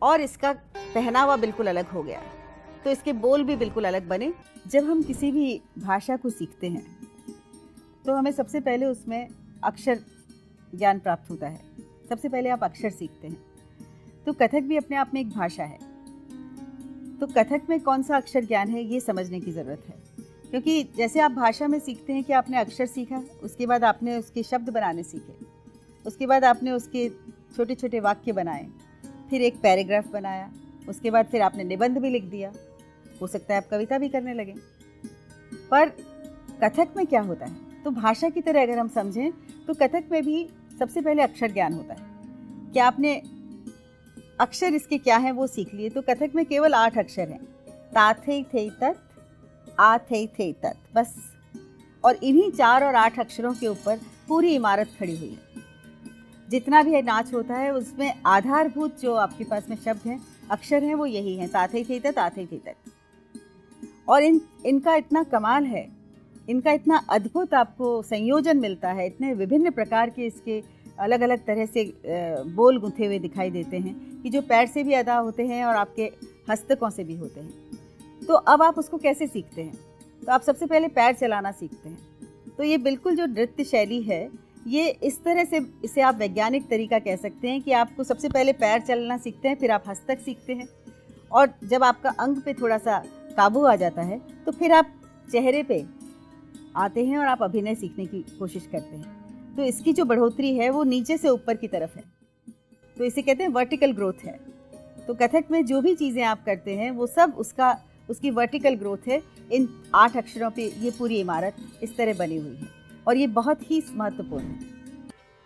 और 0.03 0.21
इसका 0.21 0.53
पहनावा 0.77 1.37
बिल्कुल 1.37 1.67
अलग 1.67 1.87
हो 1.87 2.03
गया। 2.03 2.23
तो 2.85 2.91
इसके 2.91 3.13
बोल 3.13 3.45
भी 3.45 3.57
बिल्कुल 3.57 3.85
अलग 3.85 4.09
बने। 4.09 4.33
जब 4.67 4.85
हम 4.85 5.03
किसी 5.03 5.31
भी 5.33 5.61
भाषा 5.79 6.17
को 6.17 6.31
सीखते 6.31 6.69
हैं 6.69 6.87
तो 8.07 8.15
हमें 8.15 8.31
सबसे 8.33 8.61
पहले 8.61 8.87
उसमें 8.87 9.29
अक्षर 9.65 10.01
ज्ञान 10.75 10.99
प्राप्त 10.99 11.31
होता 11.31 11.49
है। 11.49 11.61
सबसे 12.09 12.29
पहले 12.29 12.51
आप 12.51 12.65
अक्षर 12.65 12.91
सीखते 12.91 13.29
हैं। 13.29 13.45
तो 14.27 14.33
कथक 14.33 14.61
भी 14.61 14.77
अपने 14.77 14.97
आप 14.97 15.11
में 15.15 15.21
एक 15.21 15.31
भाषा 15.31 15.65
है। 15.65 15.88
तो 17.21 17.27
कथक 17.27 17.63
में 17.69 17.81
कौन 17.81 18.03
सा 18.03 18.17
अक्षर 18.17 18.45
ज्ञान 18.45 18.69
है, 18.69 18.83
ये 18.83 19.01
समझने 19.01 19.41
की 19.41 19.53
ज़रूरत 19.53 19.83
है। 19.89 19.95
क्योंकि 20.51 20.83
जैसे 20.97 21.21
आप 21.21 21.33
भाषा 21.33 21.67
में 21.69 21.79
सीखते 21.79 22.13
हैं 22.13 22.25
कि 22.25 22.33
आपने 22.33 22.59
अक्षर 22.59 22.87
सीखा, 22.87 23.23
उसके 23.43 23.67
बाद 23.67 23.85
आपने 23.85 24.17
उसके 24.17 24.43
शब्द 24.43 24.71
बनाने 24.71 25.03
सीखे, 25.03 25.35
उसके 26.07 26.27
बाद 26.27 26.45
आपने 26.45 26.71
उसके 26.71 27.09
छोटे 27.57 27.75
छोटे 27.75 28.01
वाक्य 28.01 28.33
बनाए, 28.33 28.67
फिर 29.31 29.43
एक 29.43 29.61
पैराग्राफ 29.61 30.09
बनाया, 30.09 30.53
उसके 30.89 31.11
बाद 31.11 31.27
फिर 31.27 31.43
आपने 31.43 31.65
निबंध 31.65 31.99
भी 31.99 32.11
लिख 32.11 32.25
दिया, 32.25 32.53
हो 33.23 33.27
सकता 33.27 33.55
है 33.55 33.61
आप 33.61 33.69
कविता 33.71 33.99
भी 33.99 34.09
करने 34.09 34.35
लगे। 34.35 34.55
पर 35.71 35.89
कथक 36.63 36.89
में 36.97 37.07
क्या 37.07 37.21
होता 37.21 37.47
है? 37.47 37.83
तो 37.85 37.91
भाषा 37.91 38.29
की 38.29 38.41
तरह 38.41 38.63
अगर 38.63 38.79
हम 38.79 38.89
समझें 38.89 39.31
तो 39.67 39.75
कथक 39.75 40.05
में 40.13 40.23
भी 40.25 40.49
सबसे 40.79 41.01
पहले 41.01 41.23
अक्षर 41.23 41.53
ज्ञान 41.53 41.73
होता 41.73 41.95
है। 41.95 42.01
क्या 42.73 42.87
आपने 42.87 43.23
अक्षर 44.41 44.75
इसके 44.75 44.99
क्या 44.99 45.17
हैं 45.17 45.33
वो 45.33 45.47
सीख 45.47 45.75
लिए। 45.75 45.89
तो 45.89 46.03
कथक 46.03 46.31
में 46.35 46.45
केवल 46.47 46.75
आठ 46.75 46.99
अक्षर 46.99 47.29
हैं। 47.29 47.45
ता, 47.95 48.13
थे 48.13 48.43
थे, 48.43 48.71
तत्, 48.71 48.99
आ, 49.81 49.99
थे 49.99 50.27
थे, 50.27 50.53
तत्, 50.53 50.95
बस। 50.95 51.15
और 52.05 52.15
इन्हीं 52.15 52.51
चार 52.51 52.85
और 52.85 52.95
आठ 52.95 53.19
अक्षरों 53.21 53.55
के 53.55 53.67
ऊपर 53.67 53.99
पूरी 54.29 54.55
इमारत 54.55 54.89
खड़ी 54.99 55.17
हुई। 55.17 55.29
है 55.29 55.49
जितना 56.51 56.83
भी 56.83 57.03
नाच 57.03 57.35
होता 57.35 57.55
है, 57.55 57.71
उसमें 57.75 58.23
आधारभूत 58.27 59.01
जो 59.01 59.15
आपके 59.15 59.45
पास 59.45 59.69
में 59.71 59.77
शब्द 59.77 60.01
हैं, 60.07 60.21
अक्षर 60.51 60.85
हैं, 60.85 60.95
वो 60.95 61.07
यही 61.07 61.37
हैं। 61.37 61.49
ताथे 61.49 61.85
थे 61.85 62.01
तक 62.01 62.13
ताथे 62.13 62.47
थे 62.47 62.59
तक 62.59 62.75
और 64.09 64.23
इन, 64.23 64.41
इनका 64.67 64.95
इतना 64.95 65.23
कमाल 65.23 65.65
है, 65.65 65.89
इनका 66.49 66.73
इतना 66.73 66.97
अद्भुत 67.11 67.55
आपको 67.55 68.03
संयोजन 68.03 68.57
मिलता 68.57 68.93
है, 68.93 69.07
इतने 69.07 69.35
विभिन्न 69.35 69.71
प्रकार 69.71 70.11
के 70.11 70.27
इसके 70.27 70.63
अलग 70.99 71.21
अलग 71.21 71.45
तरह 71.47 71.67
से 71.67 71.85
बोल 72.55 72.79
गुंथे 72.81 73.07
हुए 73.07 73.19
दिखाई 73.19 73.51
देते 73.51 73.79
हैं 73.79 74.23
कि 74.23 74.31
जो 74.31 74.41
पैर 74.43 74.67
से 74.67 74.83
भी 74.85 74.95
अदा 74.95 75.17
होते 75.17 75.47
हैं 75.47 75.65
और 75.65 75.77
आपके 75.77 76.11
हस्तकों 76.51 76.91
से 76.91 77.05
भी 77.05 77.17
होते 77.17 77.41
हैं। 77.41 77.53
तो 78.23 78.35
अब 78.35 78.63
आप 78.63 78.79
उसको 78.79 78.99
कैसे 78.99 79.27
सीखते 79.27 79.63
हैं? 79.63 79.79
तो 80.23 80.33
आप 80.33 80.43
सबसे 80.43 80.67
पहले 80.67 80.89
पैर 80.91 81.15
चलाना 81.15 81.53
सीखते 81.53 81.89
हैं। 81.89 81.99
तो 82.59 82.65
ये 82.65 82.79
बिल्कुल 82.79 83.17
जो 83.17 83.27
नृत्य 83.27 83.65
शैली 83.65 84.01
है, 84.03 84.29
ये 84.67 84.89
इस 85.03 85.23
तरह 85.25 85.45
से, 85.45 85.61
इसे 85.85 86.01
आप 86.01 86.17
वैज्ञानिक 86.17 86.69
तरीका 86.69 86.99
कह 86.99 87.17
सकते 87.17 87.49
हैं 87.49 87.61
कि 87.63 87.73
आपको 87.73 88.05
सबसे 88.05 88.29
पहले 88.29 88.53
पैर 88.55 88.81
चलना 88.81 89.17
सीखते 89.19 89.49
हैं, 89.49 89.57
फिर 89.57 89.71
आप 89.71 89.85
हस्तक 89.89 90.21
सीखते 90.21 90.55
हैं। 90.55 90.69
और 91.31 91.53
जब 91.65 91.85
आपका 91.85 92.11
अंग 92.11 92.37
पे 92.37 92.55
थोड़ा 92.55 92.79
सा 92.79 92.99
काबू 93.37 93.65
आ 93.65 93.75
जाता 93.77 94.03
है 94.03 94.21
तो 94.47 94.53
फिर 94.53 94.73
आप 94.73 94.93
चेहरे 95.33 95.63
पे 95.63 95.85
आते 96.77 97.05
हैं 97.05 97.19
और 97.19 97.27
आप 97.27 97.43
अभिनय 97.43 97.75
सीखने 97.75 98.07
की 98.07 98.25
कोशिश 98.39 98.69
करते 98.73 98.97
हैं। 98.97 99.18
तो 99.59 99.65
इसकी 99.65 99.93
जो 99.93 100.05
बढ़ोतरी 100.05 100.57
है 100.57 100.71
वो 100.71 100.85
नीचे 100.85 101.17
से 101.17 101.29
ऊपर 101.29 101.57
की 101.57 101.69
तरफ़ 101.69 101.97
है। 101.97 102.05
तो 102.99 103.05
इसे 103.05 103.23
कहते 103.23 103.43
हैं 103.43 103.51
वर्टिकल 103.51 103.93
ग्रोथ 103.93 104.13
है। 104.25 104.39
तो 105.07 105.15
कथक 105.15 105.45
में 105.51 105.67
जो 105.67 105.81
भी 105.81 105.95
चीज़ें 105.95 106.23
आप 106.25 106.45
करते 106.45 106.77
हैं, 106.77 106.91
वो 106.91 107.07
सब 107.07 107.35
उसका, 107.39 107.83
उसकी 108.11 108.31
वर्टिकल 108.31 108.75
ग्रोथ 108.75 108.99
है। 109.09 109.23
इन 109.53 109.83
आठ 109.95 110.17
अक्षरों 110.17 110.51
पे 110.51 110.63
ये 110.63 110.91
पूरी 110.91 111.21
इमारत 111.21 111.57
इस 111.83 111.97
तरह 111.97 112.15
बनी 112.15 112.37
हुई 112.37 112.57
है। 112.57 112.69
और 113.09 113.17
ये 113.17 113.27
बहुत 113.27 113.71
ही 113.71 113.83
महत्वपूर्ण 113.91 114.45
है। 114.45 114.61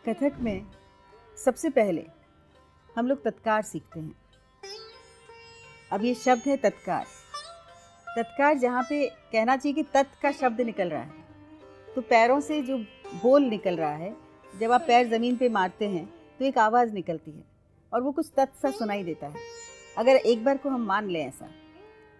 कथक 0.08 0.32
में 0.40 0.66
सबसे 1.44 1.70
पहले 1.70 2.06
हम 2.96 3.06
लोग 3.06 3.24
तत्कार 3.24 3.62
सीखते 3.62 4.00
हैं। 4.00 4.14
अब 5.92 6.04
ये 6.04 6.14
शब्द 6.14 6.42
है 6.46 6.56
तत्कार। 6.56 7.04
तत्कार 8.16 8.58
जहाँ 8.58 8.82
पे 8.82 9.06
कहना 9.06 9.56
चाहिए 9.56 9.74
कि 9.74 9.82
तत् 9.82 10.22
का 10.22 10.32
शब्द 10.32 10.60
निकल 10.60 10.88
रहा 10.88 11.02
है। 11.02 11.12
तो 11.94 12.00
पैरों 12.00 12.40
से 12.40 12.62
जो 12.62 12.84
बोल 13.14 13.42
निकल 13.42 13.76
रहा 13.76 13.94
है। 13.94 14.14
जब 14.54 14.72
आप 14.72 14.84
पैर 14.86 15.08
ज़मीन 15.08 15.36
पे 15.36 15.48
मारते 15.48 15.88
हैं 15.88 16.04
तो 16.38 16.44
एक 16.44 16.58
आवाज़ 16.58 16.92
निकलती 16.92 17.30
है 17.30 17.44
और 17.92 18.02
वो 18.02 18.12
कुछ 18.12 18.30
तत् 18.36 18.60
सा 18.62 18.70
सुनाई 18.70 19.04
देता 19.04 19.26
है। 19.26 19.36
अगर 19.98 20.16
एक 20.16 20.44
बार 20.44 20.56
को 20.56 20.68
हम 20.68 20.84
मान 20.86 21.08
लें 21.08 21.20
ऐसा 21.20 21.48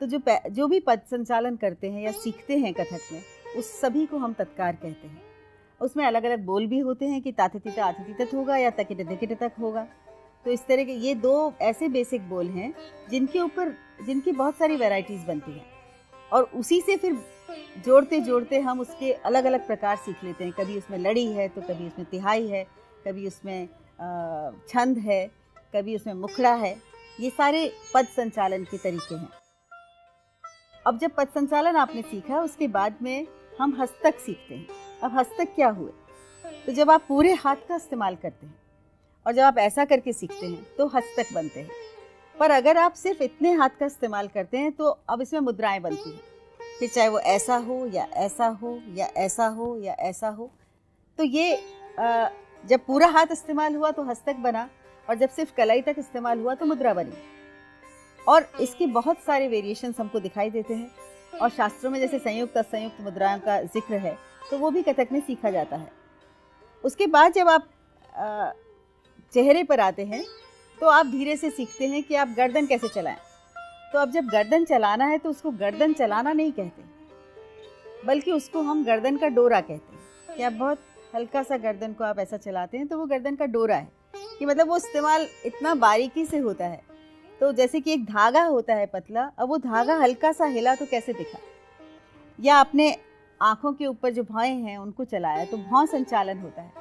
तो 0.01 0.07
जो 0.07 0.21
जो 0.51 0.67
भी 0.69 0.81
पद 0.81 1.01
संचालन 1.11 1.57
करते 1.57 1.91
हैं 1.91 2.03
या 2.03 2.13
सीखते 2.13 2.57
हैं 2.59 2.73
कथक 2.75 3.01
में, 3.13 3.21
उस 3.57 3.71
सभी 3.81 4.05
को 4.07 4.17
हम 4.17 4.33
तत्कार 4.33 4.73
कहते 4.73 5.09
हैं। 5.09 5.23
उसमें 5.81 6.05
अलग 6.05 6.25
अलग 6.25 6.45
बोल 6.45 6.67
भी 6.67 6.79
होते 6.79 7.07
हैं 7.07 7.21
कि 7.23 7.33
ताथित 7.33 7.79
आथित 7.79 8.35
होगा 8.35 8.57
या 8.57 8.71
तकिट 8.71 9.07
दिकिट 9.09 9.39
तक 9.39 9.53
होगा। 9.61 9.87
तो 10.45 10.51
इस 10.51 10.67
तरह 10.67 10.85
के 10.85 10.93
ये 10.93 11.15
दो 11.15 11.53
ऐसे 11.63 11.89
बेसिक 11.89 12.29
बोल 12.29 12.49
हैं, 12.49 12.73
जिनके 13.11 13.39
ऊपर, 13.39 13.75
जिनकी 14.07 14.33
बहुत 14.33 14.57
सारी 14.57 14.77
वैरायटीज़ 14.77 15.27
बनती 15.27 15.53
हैं। 15.53 15.65
और 16.33 16.51
उसी 16.55 16.81
से 16.81 16.97
फिर 16.97 17.13
जोड़ते 17.79 18.21
जोड़ते 18.21 18.61
हम 18.61 18.81
उसके 18.81 19.13
अलग 19.13 19.45
अलग 19.45 19.67
प्रकार 19.67 19.97
सीख 19.97 20.25
लेते 20.25 20.45
हैं। 20.45 20.53
कभी 20.53 20.77
उसमें 20.79 20.99
लड़ी 20.99 21.27
है 21.27 21.49
तो 21.49 21.61
कभी 21.63 21.87
उसमें 21.87 22.07
तिहाई 22.11 22.47
है, 22.47 22.65
कभी 23.07 23.27
उसमें 23.27 23.69
छंद 24.69 24.99
है, 24.99 25.27
कभी 25.75 25.97
उसमें 25.97 26.15
मुखड़ा 26.15 26.55
है। 26.55 26.77
ये 27.21 27.31
सारे 27.31 27.71
पद 27.95 28.07
संचालन 28.07 28.65
के 28.65 28.79
तरीके 28.79 29.15
हैं। 29.15 29.29
अब 30.87 30.99
जब 30.99 31.11
पद 31.17 31.29
संचालन 31.29 31.77
आपने 31.77 32.03
सीखा, 32.03 32.41
उसके 32.41 32.69
बाद 32.69 32.97
में 33.03 33.27
हम 33.59 33.77
हस्तक 33.81 34.19
सीखते 34.19 34.55
हैं। 34.55 34.67
अब 35.03 35.19
हस्तक 35.19 35.55
क्या 35.55 35.69
हुए? 35.71 35.91
तो 36.67 36.73
जब 36.73 36.91
आप 36.91 37.05
पूरे 37.09 37.33
हाथ 37.35 37.57
का 37.69 37.77
इस्तेमाल 37.77 38.17
करते 38.17 38.47
हैं 38.47 38.55
और 39.27 39.33
जब 39.33 39.43
आप 39.43 39.59
ऐसा 39.59 39.85
करके 39.85 40.13
सीखते 40.13 40.47
हैं 40.47 40.67
तो 40.77 40.87
हस्तक 40.87 41.33
बनते 41.35 41.61
हैं। 41.61 41.71
पर 42.35 42.51
अगर 42.51 42.77
आप 42.77 42.95
सिर्फ़ 42.95 43.23
इतने 43.23 43.53
हाथ 43.53 43.79
का 43.81 43.87
इस्तेमाल 43.87 44.29
करते 44.29 44.59
हैं 44.59 44.73
तो 44.73 44.89
अब 45.09 45.23
इसमें 45.23 45.41
मुद्राएँ 45.41 45.81
बनती 45.81 46.11
हैं। 46.11 46.21
फिर 46.83 46.91
चाहे 46.91 47.09
वो 47.09 47.19
ऐसा 47.21 47.57
हो 47.57 47.75
या 47.87 48.05
ऐसा 48.19 48.47
हो 48.63 48.71
या 48.95 49.07
ऐसा 49.17 49.47
हो 49.49 49.67
या 49.81 49.93
ऐसा 50.01 50.29
हो 50.29 50.51
तो 51.19 51.25
ये 51.25 51.57
जब 52.65 52.81
पूरा 52.87 53.07
हाथ 53.09 53.27
इस्तेमाल 53.33 53.75
हुआ 53.75 53.91
तो 53.91 54.03
हस्तक 54.05 54.37
बना 54.39 54.69
और 55.09 55.17
जब 55.19 55.29
सिर्फ़ 55.29 55.55
कलाई 55.57 55.83
तक 55.83 55.95
इस्तेमाल 55.99 56.41
हुआ 56.41 56.55
तो 56.55 56.67
मुद्रा 56.67 56.95
बनी। 56.95 57.13
और 58.27 58.49
इसके 58.61 58.87
बहुत 58.89 59.19
सारे 59.19 59.49
वेरिएशन 59.49 59.95
हमको 59.99 60.21
दिखाई 60.21 60.51
देते 60.51 60.75
हैं 60.75 61.39
और 61.39 61.51
शास्त्रों 61.51 61.91
में 61.91 61.99
जैसे 62.01 62.19
संयुक्त, 62.19 62.57
असंयुक्त 62.57 63.01
मुद्राओं 63.01 63.39
का 63.39 63.63
ज़िक्र 63.65 63.95
है 63.97 64.17
तो 64.51 64.59
वो 64.59 64.71
भी 64.71 64.83
कथक 64.83 65.13
में 65.13 65.21
सीखा 65.21 65.51
जाता 65.51 65.77
है। 65.77 65.91
उसके 66.85 67.07
बाद 67.09 67.33
जब 67.33 67.49
आप 67.49 67.69
चेहरे 69.33 69.63
पर 69.65 69.81
आते 69.81 70.05
हैं 70.05 70.25
तो 70.81 70.89
आप 70.91 71.07
धीरे 71.09 71.37
से 71.37 71.51
सीखते 71.53 71.87
हैं 71.89 72.03
कि 72.03 72.15
आप 72.17 72.35
गर्दन 72.37 72.67
कैसे 72.67 72.89
चलाएँ। 72.89 73.17
तो 73.93 73.99
अब 73.99 74.11
जब 74.11 74.27
गर्दन 74.27 74.65
चलाना 74.65 75.07
है 75.07 75.19
तो 75.19 75.31
उसको 75.31 75.51
गर्दन 75.51 75.93
चलाना 75.93 76.33
नहीं 76.33 76.53
कहते। 76.53 76.83
बल्कि 78.07 78.33
उसको 78.33 78.63
हम 78.63 78.85
गर्दन 78.85 79.17
का 79.17 79.29
डोरा 79.29 79.61
कहते 79.61 79.97
हैं। 79.97 80.37
कि 80.37 80.43
आप 80.43 80.53
बहुत 80.53 80.79
हल्का 81.15 81.43
सा 81.43 81.57
गर्दन 81.57 81.93
को 81.93 82.05
आप 82.05 82.19
ऐसा 82.19 82.37
चलाते 82.37 82.79
हैं 82.79 82.87
तो 82.87 82.99
वो 82.99 83.07
गर्दन 83.07 83.37
का 83.37 83.47
डोरा 83.47 83.77
है। 83.77 83.93
कि 84.39 84.47
मतलब 84.47 84.69
वो 84.69 84.77
इस्तेमाल 84.77 85.27
इतना 85.47 85.75
बारीकी 85.75 86.25
से 86.27 86.39
होता 86.39 86.67
है। 86.67 86.83
तो 87.41 87.53
जैसे 87.53 87.81
कि 87.81 87.93
एक 87.93 88.05
धागा 88.05 88.45
होता 88.45 88.75
है 88.75 88.87
पतला, 88.87 89.33
अब 89.39 89.49
वो 89.49 89.59
धागा 89.59 89.97
हल्का 89.97 90.33
सा 90.33 90.45
हिला 90.45 90.75
तो 90.75 90.87
कैसे 90.87 91.13
दिखा? 91.13 91.39
या 92.41 92.57
आपने 92.57 92.97
आँखों 93.43 93.73
के 93.73 93.87
ऊपर 93.87 94.11
जो 94.11 94.23
भौएँ 94.23 94.55
हैं 94.55 94.79
उनको 94.79 95.05
चलाया 95.05 95.45
तो 95.45 95.57
भौं 95.57 95.87
संचालन 95.87 96.39
होता 96.39 96.63
है। 96.63 96.73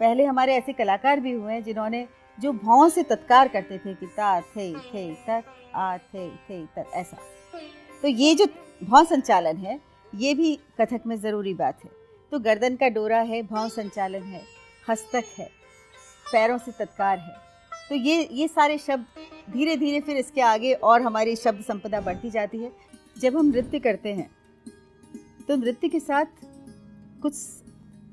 पहले 0.00 0.24
हमारे 0.24 0.54
ऐसे 0.54 0.72
कलाकार 0.72 1.20
भी 1.20 1.32
हुए 1.32 1.52
हैं 1.52 1.62
जिन्होंने 1.62 2.08
जो 2.38 2.52
भावों 2.54 2.88
से 2.88 3.02
तत्कार 3.02 3.48
करते 3.48 3.78
थे 3.78 3.94
कि 3.94 4.06
ता, 4.08 4.40
थे 4.40 4.72
थे 4.74 5.12
तक 5.16 5.44
आ, 5.74 5.96
थे 5.96 6.28
थे 6.28 6.64
तक 6.66 6.90
ऐसा। 6.94 7.16
तो 8.02 8.08
ये 8.08 8.34
जो 8.34 8.46
भाव 8.82 9.04
संचालन 9.04 9.56
है, 9.56 9.78
ये 10.12 10.34
भी 10.34 10.54
कथक 10.80 11.06
में 11.06 11.16
ज़रूरी 11.16 11.54
बात 11.54 11.84
है। 11.84 11.90
तो 12.32 12.38
गर्दन 12.38 12.76
का 12.76 12.88
डोरा 12.88 13.20
है, 13.20 13.42
भाव 13.44 13.68
संचालन 13.68 14.22
है, 14.24 14.42
हस्तक 14.86 15.24
है, 15.38 15.48
पैरों 16.26 16.58
से 16.58 16.72
तत्कार 16.74 17.18
है। 17.18 17.34
तो 17.88 17.94
ये 17.94 18.22
ये 18.32 18.48
सारे 18.48 18.78
शब्द 18.78 19.52
धीरे 19.52 19.76
धीरे 19.76 20.00
फिर 20.00 20.16
इसके 20.16 20.40
आगे 20.42 20.72
और 20.74 21.02
हमारी 21.02 21.36
शब्द 21.36 21.62
संपदा 21.64 22.00
बढ़ती 22.00 22.30
जाती 22.30 22.58
है। 22.58 22.72
जब 23.16 23.36
हम 23.36 23.46
नृत्य 23.46 23.78
करते 23.80 24.12
हैं 24.14 24.30
तो 25.48 25.56
नृत्य 25.56 25.88
के 25.88 26.00
साथ 26.00 26.26
कुछ 27.22 27.34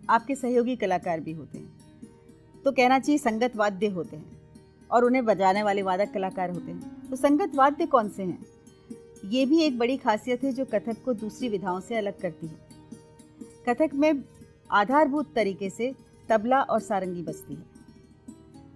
आपके 0.10 0.36
सहयोगी 0.36 0.76
कलाकार 0.76 1.20
भी 1.20 1.32
होते 1.32 1.58
हैं। 1.58 1.85
तो 2.66 2.72
कहना 2.72 3.00
चाहिए 3.00 3.18
संगत 3.18 3.56
वाद्य 3.56 3.88
होते 3.88 4.18
हैं 4.18 4.42
और 4.92 5.06
उन्हें 5.06 5.26
बजाने 5.26 5.64
वाले 5.64 5.82
वादक 5.82 6.12
कलाकार 6.14 6.50
होते 6.50 6.72
हैं। 6.72 7.10
तो 7.10 7.16
संगत 7.16 7.56
वाद्य 7.56 7.86
कौन 7.86 8.10
से 8.10 8.24
हैं? 8.24 8.46
ये 9.26 9.46
भी 9.46 9.62
एक 9.62 9.78
बड़ी 9.80 9.98
खासियत 9.98 10.44
है 10.44 10.52
जो 10.52 10.66
कथक 10.66 11.04
को 11.06 11.14
दूसरी 11.14 11.50
विधाओं 11.50 11.80
से 11.80 11.96
अलग 11.96 12.20
करती 12.22 12.48
है। 12.48 12.58
कथक 13.70 13.94
में 13.94 14.24
आधारभूत 14.72 15.34
तरीके 15.36 15.70
से 15.70 15.94
तबला 16.30 16.62
और 16.62 16.80
सारंगी 16.80 17.22
बजती 17.22 17.54
है। 17.54 17.64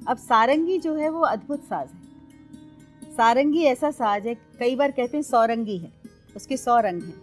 अब 0.08 0.18
सारंगी 0.18 0.78
जो 0.78 0.96
है 0.96 1.10
वो 1.10 1.22
अद्भुत 1.22 1.64
साज 1.64 1.90
है। 1.90 3.16
सारंगी 3.16 3.64
ऐसा 3.64 3.92
साज 3.92 4.28
है, 4.28 4.36
कई 4.60 4.76
बार 4.76 4.92
कहते 4.92 5.18
हैं 5.18 5.24
सौरंगी 5.24 5.78
है, 5.78 5.92
उसके 6.36 6.58
सौ 6.58 6.80
रंग 6.80 7.04
हैं। 7.04 7.22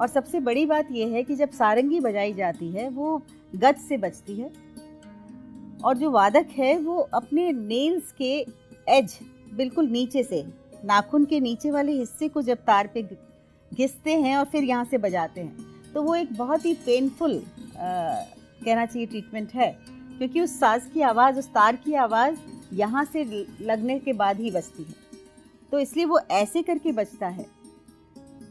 और 0.00 0.08
सबसे 0.08 0.40
बड़ी 0.40 0.66
बात 0.66 0.88
यह 0.90 1.08
है 1.08 1.22
कि 1.22 1.34
जब 1.34 1.50
सारंगी 1.50 2.00
बजाई 2.00 2.34
जाती 2.34 2.70
है, 2.70 2.88
वो 2.88 3.22
गज 3.54 3.76
से 3.76 3.96
बजती 3.96 4.34
है 4.34 4.65
और 5.84 5.96
जो 5.96 6.10
वादक 6.10 6.48
है, 6.50 6.76
वो 6.78 6.98
अपने 7.14 7.50
नेल्स 7.52 8.12
के 8.12 8.34
एज 8.88 9.18
बिल्कुल 9.54 9.88
नीचे 9.88 10.22
से, 10.22 10.44
नाखून 10.84 11.24
के 11.24 11.40
नीचे 11.40 11.70
वाले 11.70 11.92
हिस्से 11.92 12.28
को 12.28 12.42
जब 12.42 12.58
तार 12.66 12.86
पे 12.94 13.02
घिसते 13.02 14.14
हैं 14.14 14.36
और 14.36 14.44
फिर 14.44 14.64
यहाँ 14.64 14.84
से 14.84 14.98
बजाते 14.98 15.40
हैं 15.40 15.92
तो 15.94 16.02
वो 16.02 16.14
एक 16.14 16.36
बहुत 16.36 16.64
ही 16.66 16.72
पेनफुल 16.76 17.40
कहना 17.76 18.84
चाहिए 18.86 19.06
ट्रीटमेंट 19.06 19.52
है, 19.54 19.70
क्योंकि 20.18 20.40
उस 20.40 20.58
साज 20.60 20.90
की 20.94 21.00
आवाज़, 21.02 21.38
उस 21.38 21.48
तार 21.48 21.76
की 21.76 21.94
आवाज़ 21.96 22.36
यहाँ 22.74 23.04
से 23.04 23.24
लगने 23.60 23.98
के 23.98 24.12
बाद 24.12 24.40
ही 24.40 24.50
बजती 24.50 24.82
है। 24.82 24.94
तो 25.72 25.78
इसलिए 25.78 26.04
वो 26.04 26.18
ऐसे 26.32 26.62
करके 26.62 26.92
बजता 26.92 27.28
है। 27.28 27.46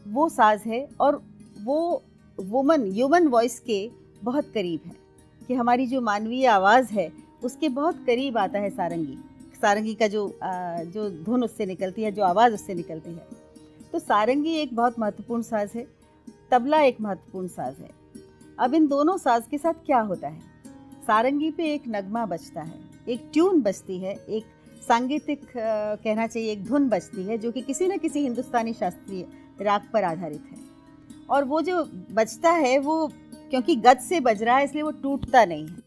वो 0.06 0.28
साज 0.28 0.62
है 0.66 0.86
और 1.00 1.22
वो 1.60 2.02
वुमन 2.38 2.90
ह्यूमन 2.92 3.26
वॉइस 3.28 3.58
के 3.60 3.88
बहुत 4.22 4.50
करीब 4.54 4.80
है। 4.86 4.94
कि 5.48 5.54
हमारी 5.54 5.86
जो 5.86 6.00
मानवीय 6.00 6.46
आवाज़ 6.48 6.92
है, 6.92 7.10
उसके 7.42 7.68
बहुत 7.70 8.04
करीब 8.06 8.38
आता 8.38 8.58
है 8.58 8.70
सारंगी। 8.70 9.18
सारंगी 9.62 9.94
का 9.94 10.06
जो 10.06 10.28
जो 10.42 11.08
धुन 11.24 11.44
उससे 11.44 11.66
निकलती 11.66 12.02
है, 12.02 12.12
जो 12.12 12.22
आवाज़ 12.22 12.54
उससे 12.54 12.74
निकलती 12.74 13.10
है। 13.10 13.26
तो 13.92 13.98
सारंगी 13.98 14.54
एक 14.54 14.74
बहुत 14.76 14.98
महत्वपूर्ण 14.98 15.42
साज 15.42 15.70
है, 15.74 15.86
तबला 16.50 16.80
एक 16.80 17.00
महत्वपूर्ण 17.00 17.48
साज 17.48 17.74
है। 17.80 17.90
अब 18.58 18.74
इन 18.74 18.86
दोनों 18.86 19.16
साज 19.18 19.46
के 19.50 19.58
साथ 19.58 19.84
क्या 19.86 20.00
होता 20.00 20.28
है? 20.28 20.40
सारंगी 21.06 21.50
पे 21.50 21.72
एक 21.74 21.82
नगमा 21.88 22.24
बजता 22.26 22.62
है, 22.62 22.78
एक 23.08 23.28
ट्यून 23.32 23.60
बजती 23.62 23.98
है, 23.98 24.14
एक 24.14 24.44
सांगीतिक 24.88 25.40
कहना 25.56 26.26
चाहिए, 26.26 26.50
एक 26.52 26.64
धुन 26.64 26.88
बजती 26.88 27.22
है, 27.22 27.38
जो 27.38 27.50
कि 27.52 27.60
किसी 27.62 27.88
न 27.88 27.96
किसी 27.98 28.20
हिंदुस्तानी 28.20 28.72
शास्त्रीय 28.72 29.26
राग 29.60 29.88
पर 29.92 30.04
आधारित 30.04 30.42
है। 30.50 30.58
और 31.30 31.44
वो 31.44 31.60
जो 31.62 31.82
बजता 32.12 32.50
है, 32.50 32.78
वो 32.78 33.10
क्योंकि 33.50 33.76
गज 33.76 34.00
से 34.00 34.20
बज 34.20 34.42
रहा 34.42 34.56
है, 34.56 34.64
इसलिए 34.64 34.82
वो 34.82 34.90
टूटता 34.92 35.44
नहीं। 35.44 35.66
है 35.66 35.84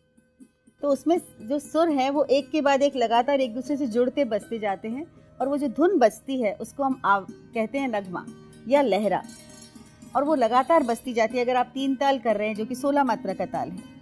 तो 0.82 0.90
उसमें 0.90 1.18
जो 1.42 1.60
सुर 1.60 1.90
हैं, 1.90 2.10
वो 2.10 2.24
एक 2.24 2.50
के 2.52 2.62
बाद 2.62 2.82
एक 2.82 2.96
लगातार 2.96 3.42
एक 3.42 3.54
दूसरे 3.56 3.78
से 3.78 3.88
जुड़ते 3.88 4.26
बजते 4.26 4.60
जाते 4.60 4.88
हैं 4.88 5.06
और 5.40 5.48
वो 5.48 5.58
जो 5.58 5.68
धुन 5.70 5.98
बजती 6.00 6.42
है, 6.42 6.54
उसको 6.54 6.84
हम 6.84 7.02
आव, 7.06 7.26
कहते 7.54 7.78
हैं 7.78 7.88
नगमा 7.90 8.26
या 8.68 8.82
लहरा। 8.82 9.22
और 10.16 10.24
वो 10.24 10.36
लगातार 10.36 10.84
बजती 10.84 11.14
जाती 11.14 11.38
है, 11.38 11.44
अगर 11.44 11.56
आप 11.56 11.72
तीन 11.74 11.96
ताल 11.96 12.20
कर 12.20 12.38
रहे 12.38 12.48
हैं, 12.48 12.56
जो 12.56 12.66
कि 12.66 12.76
सोलह 12.76 13.04
मात्रा 13.04 13.34
का 13.34 13.46
ताल 13.48 13.70
है 13.70 13.98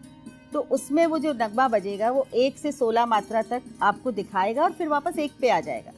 तो 0.54 0.60
उसमें 0.72 1.06
वो 1.06 1.18
जो 1.20 1.34
नगमा 1.34 1.68
बजेगा, 1.68 2.10
वो 2.12 2.26
एक 2.36 2.58
से 2.58 2.72
सोलह 2.72 3.06
मात्रा 3.06 3.42
तक 3.42 3.64
आपको 3.82 4.12
दिखाएगा 4.12 4.64
और 4.64 4.72
फिर 4.72 4.88
वापस 4.88 5.18
एक 5.20 5.32
पे 5.42 5.50
आ 5.50 5.60
जाएगा। 5.62 5.92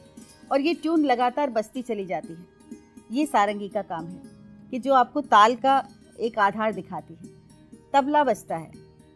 और 0.52 0.60
ये 0.60 0.74
ट्यून 0.74 1.04
लगातार 1.04 1.50
बजती 1.50 1.82
चली 1.82 2.04
जाती 2.06 2.32
है। 2.32 2.46
ये 3.12 3.26
सारंगी 3.26 3.68
का 3.68 3.82
काम 3.82 4.06
है 4.06 4.20
कि 4.70 4.78
जो 4.78 4.94
आपको 4.94 5.20
ताल 5.20 5.54
का 5.56 5.82
एक 6.20 6.38
आधार 6.38 6.72
दिखाती 6.72 7.14
है। 7.14 7.39
तबला 7.92 8.24
बजता 8.24 8.56
है। 8.56 8.70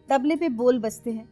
तबले 0.08 0.36
पे 0.36 0.48
बोल 0.48 0.78
बजते 0.78 1.10
हैं। 1.10 1.28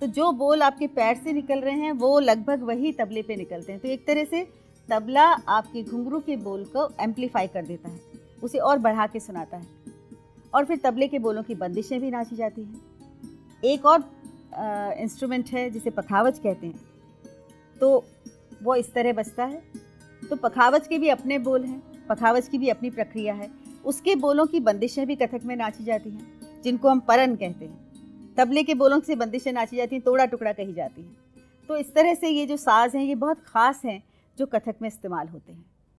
तो 0.00 0.06
जो 0.06 0.32
बोल 0.32 0.62
आपके 0.62 0.86
पैर 0.86 1.16
से 1.16 1.32
निकल 1.32 1.60
रहे 1.60 1.74
हैं, 1.74 1.92
वो 1.92 2.20
लगभग 2.20 2.62
वही 2.62 2.92
तबले 2.92 3.22
पे 3.22 3.36
निकलते 3.36 3.72
हैं। 3.72 3.80
तो 3.80 3.88
एक 3.88 4.06
तरह 4.06 4.24
से 4.24 4.46
तबला 4.88 5.24
आपके 5.48 5.82
घुंघरू 5.82 6.20
के 6.20 6.36
बोल 6.36 6.64
को 6.64 6.88
एम्पलीफाई 7.00 7.46
कर 7.46 7.64
देता 7.66 7.88
है। 7.88 8.00
उसे 8.42 8.58
और 8.58 8.78
बढ़ा 8.78 9.06
के 9.06 9.20
सुनाता 9.20 9.56
है। 9.56 9.66
और 10.54 10.64
फिर 10.64 10.80
तबले 10.84 11.08
के 11.08 11.18
बोलों 11.18 11.42
की 11.42 11.54
बंदिशें 11.54 12.00
भी 12.00 12.10
नाची 12.10 12.36
जाती 12.36 12.62
हैं। 12.62 12.80
एक 13.64 13.86
और 13.86 14.04
इंस्ट्रूमेंट 14.98 15.50
है, 15.50 15.70
जिसे 15.70 15.90
पखावज 15.90 16.38
कहते 16.38 16.66
हैं। 16.66 16.80
तो 17.80 18.04
वो 18.62 18.74
इस 18.74 18.92
तरह 18.94 19.12
बजता 19.12 19.44
है। 19.44 19.62
तो 20.30 20.36
पखावज 20.36 20.86
के 20.86 20.98
भी 20.98 21.08
अपने 21.08 21.38
बोल 21.38 21.64
हैं, 21.64 22.06
पखावज 22.06 22.48
की 22.48 22.58
भी 22.58 22.68
अपनी 22.68 22.90
प्रक्रिया 22.90 23.34
है। 23.34 23.50
उसके 23.84 24.14
बोलों 24.14 24.46
की 24.46 24.60
बंदिशें 24.60 25.06
भी 25.06 25.16
कथक 25.16 25.40
में 25.44 25.56
नाची 25.56 25.84
जाती 25.84 26.10
हैं। 26.10 26.35
जिनको 26.66 26.88
हम 26.88 27.00
परन 27.00 27.34
कहते 27.36 27.64
हैं। 27.64 28.34
तबले 28.34 28.62
के 28.62 28.74
बोलों 28.74 29.00
से 29.00 29.16
बंदिशें 29.16 29.52
नाची 29.52 29.76
जाती 29.76 29.96
हैं, 29.96 30.02
तोड़ा 30.04 30.24
टुकड़ा 30.24 30.52
कही 30.52 30.72
जाती 30.72 31.02
हैं। 31.02 31.16
तो 31.68 31.76
इस 31.76 31.94
तरह 31.94 32.14
से 32.14 32.28
ये 32.28 32.46
जो 32.46 32.56
साज 32.56 32.96
हैं, 32.96 33.04
ये 33.04 33.14
बहुत 33.14 33.40
ख़ास 33.40 33.82
हैं, 33.84 34.02
जो 34.38 34.46
कथक 34.46 34.74
में 34.82 34.88
इस्तेमाल 34.88 35.28
होते 35.28 35.52
हैं। 35.52 35.64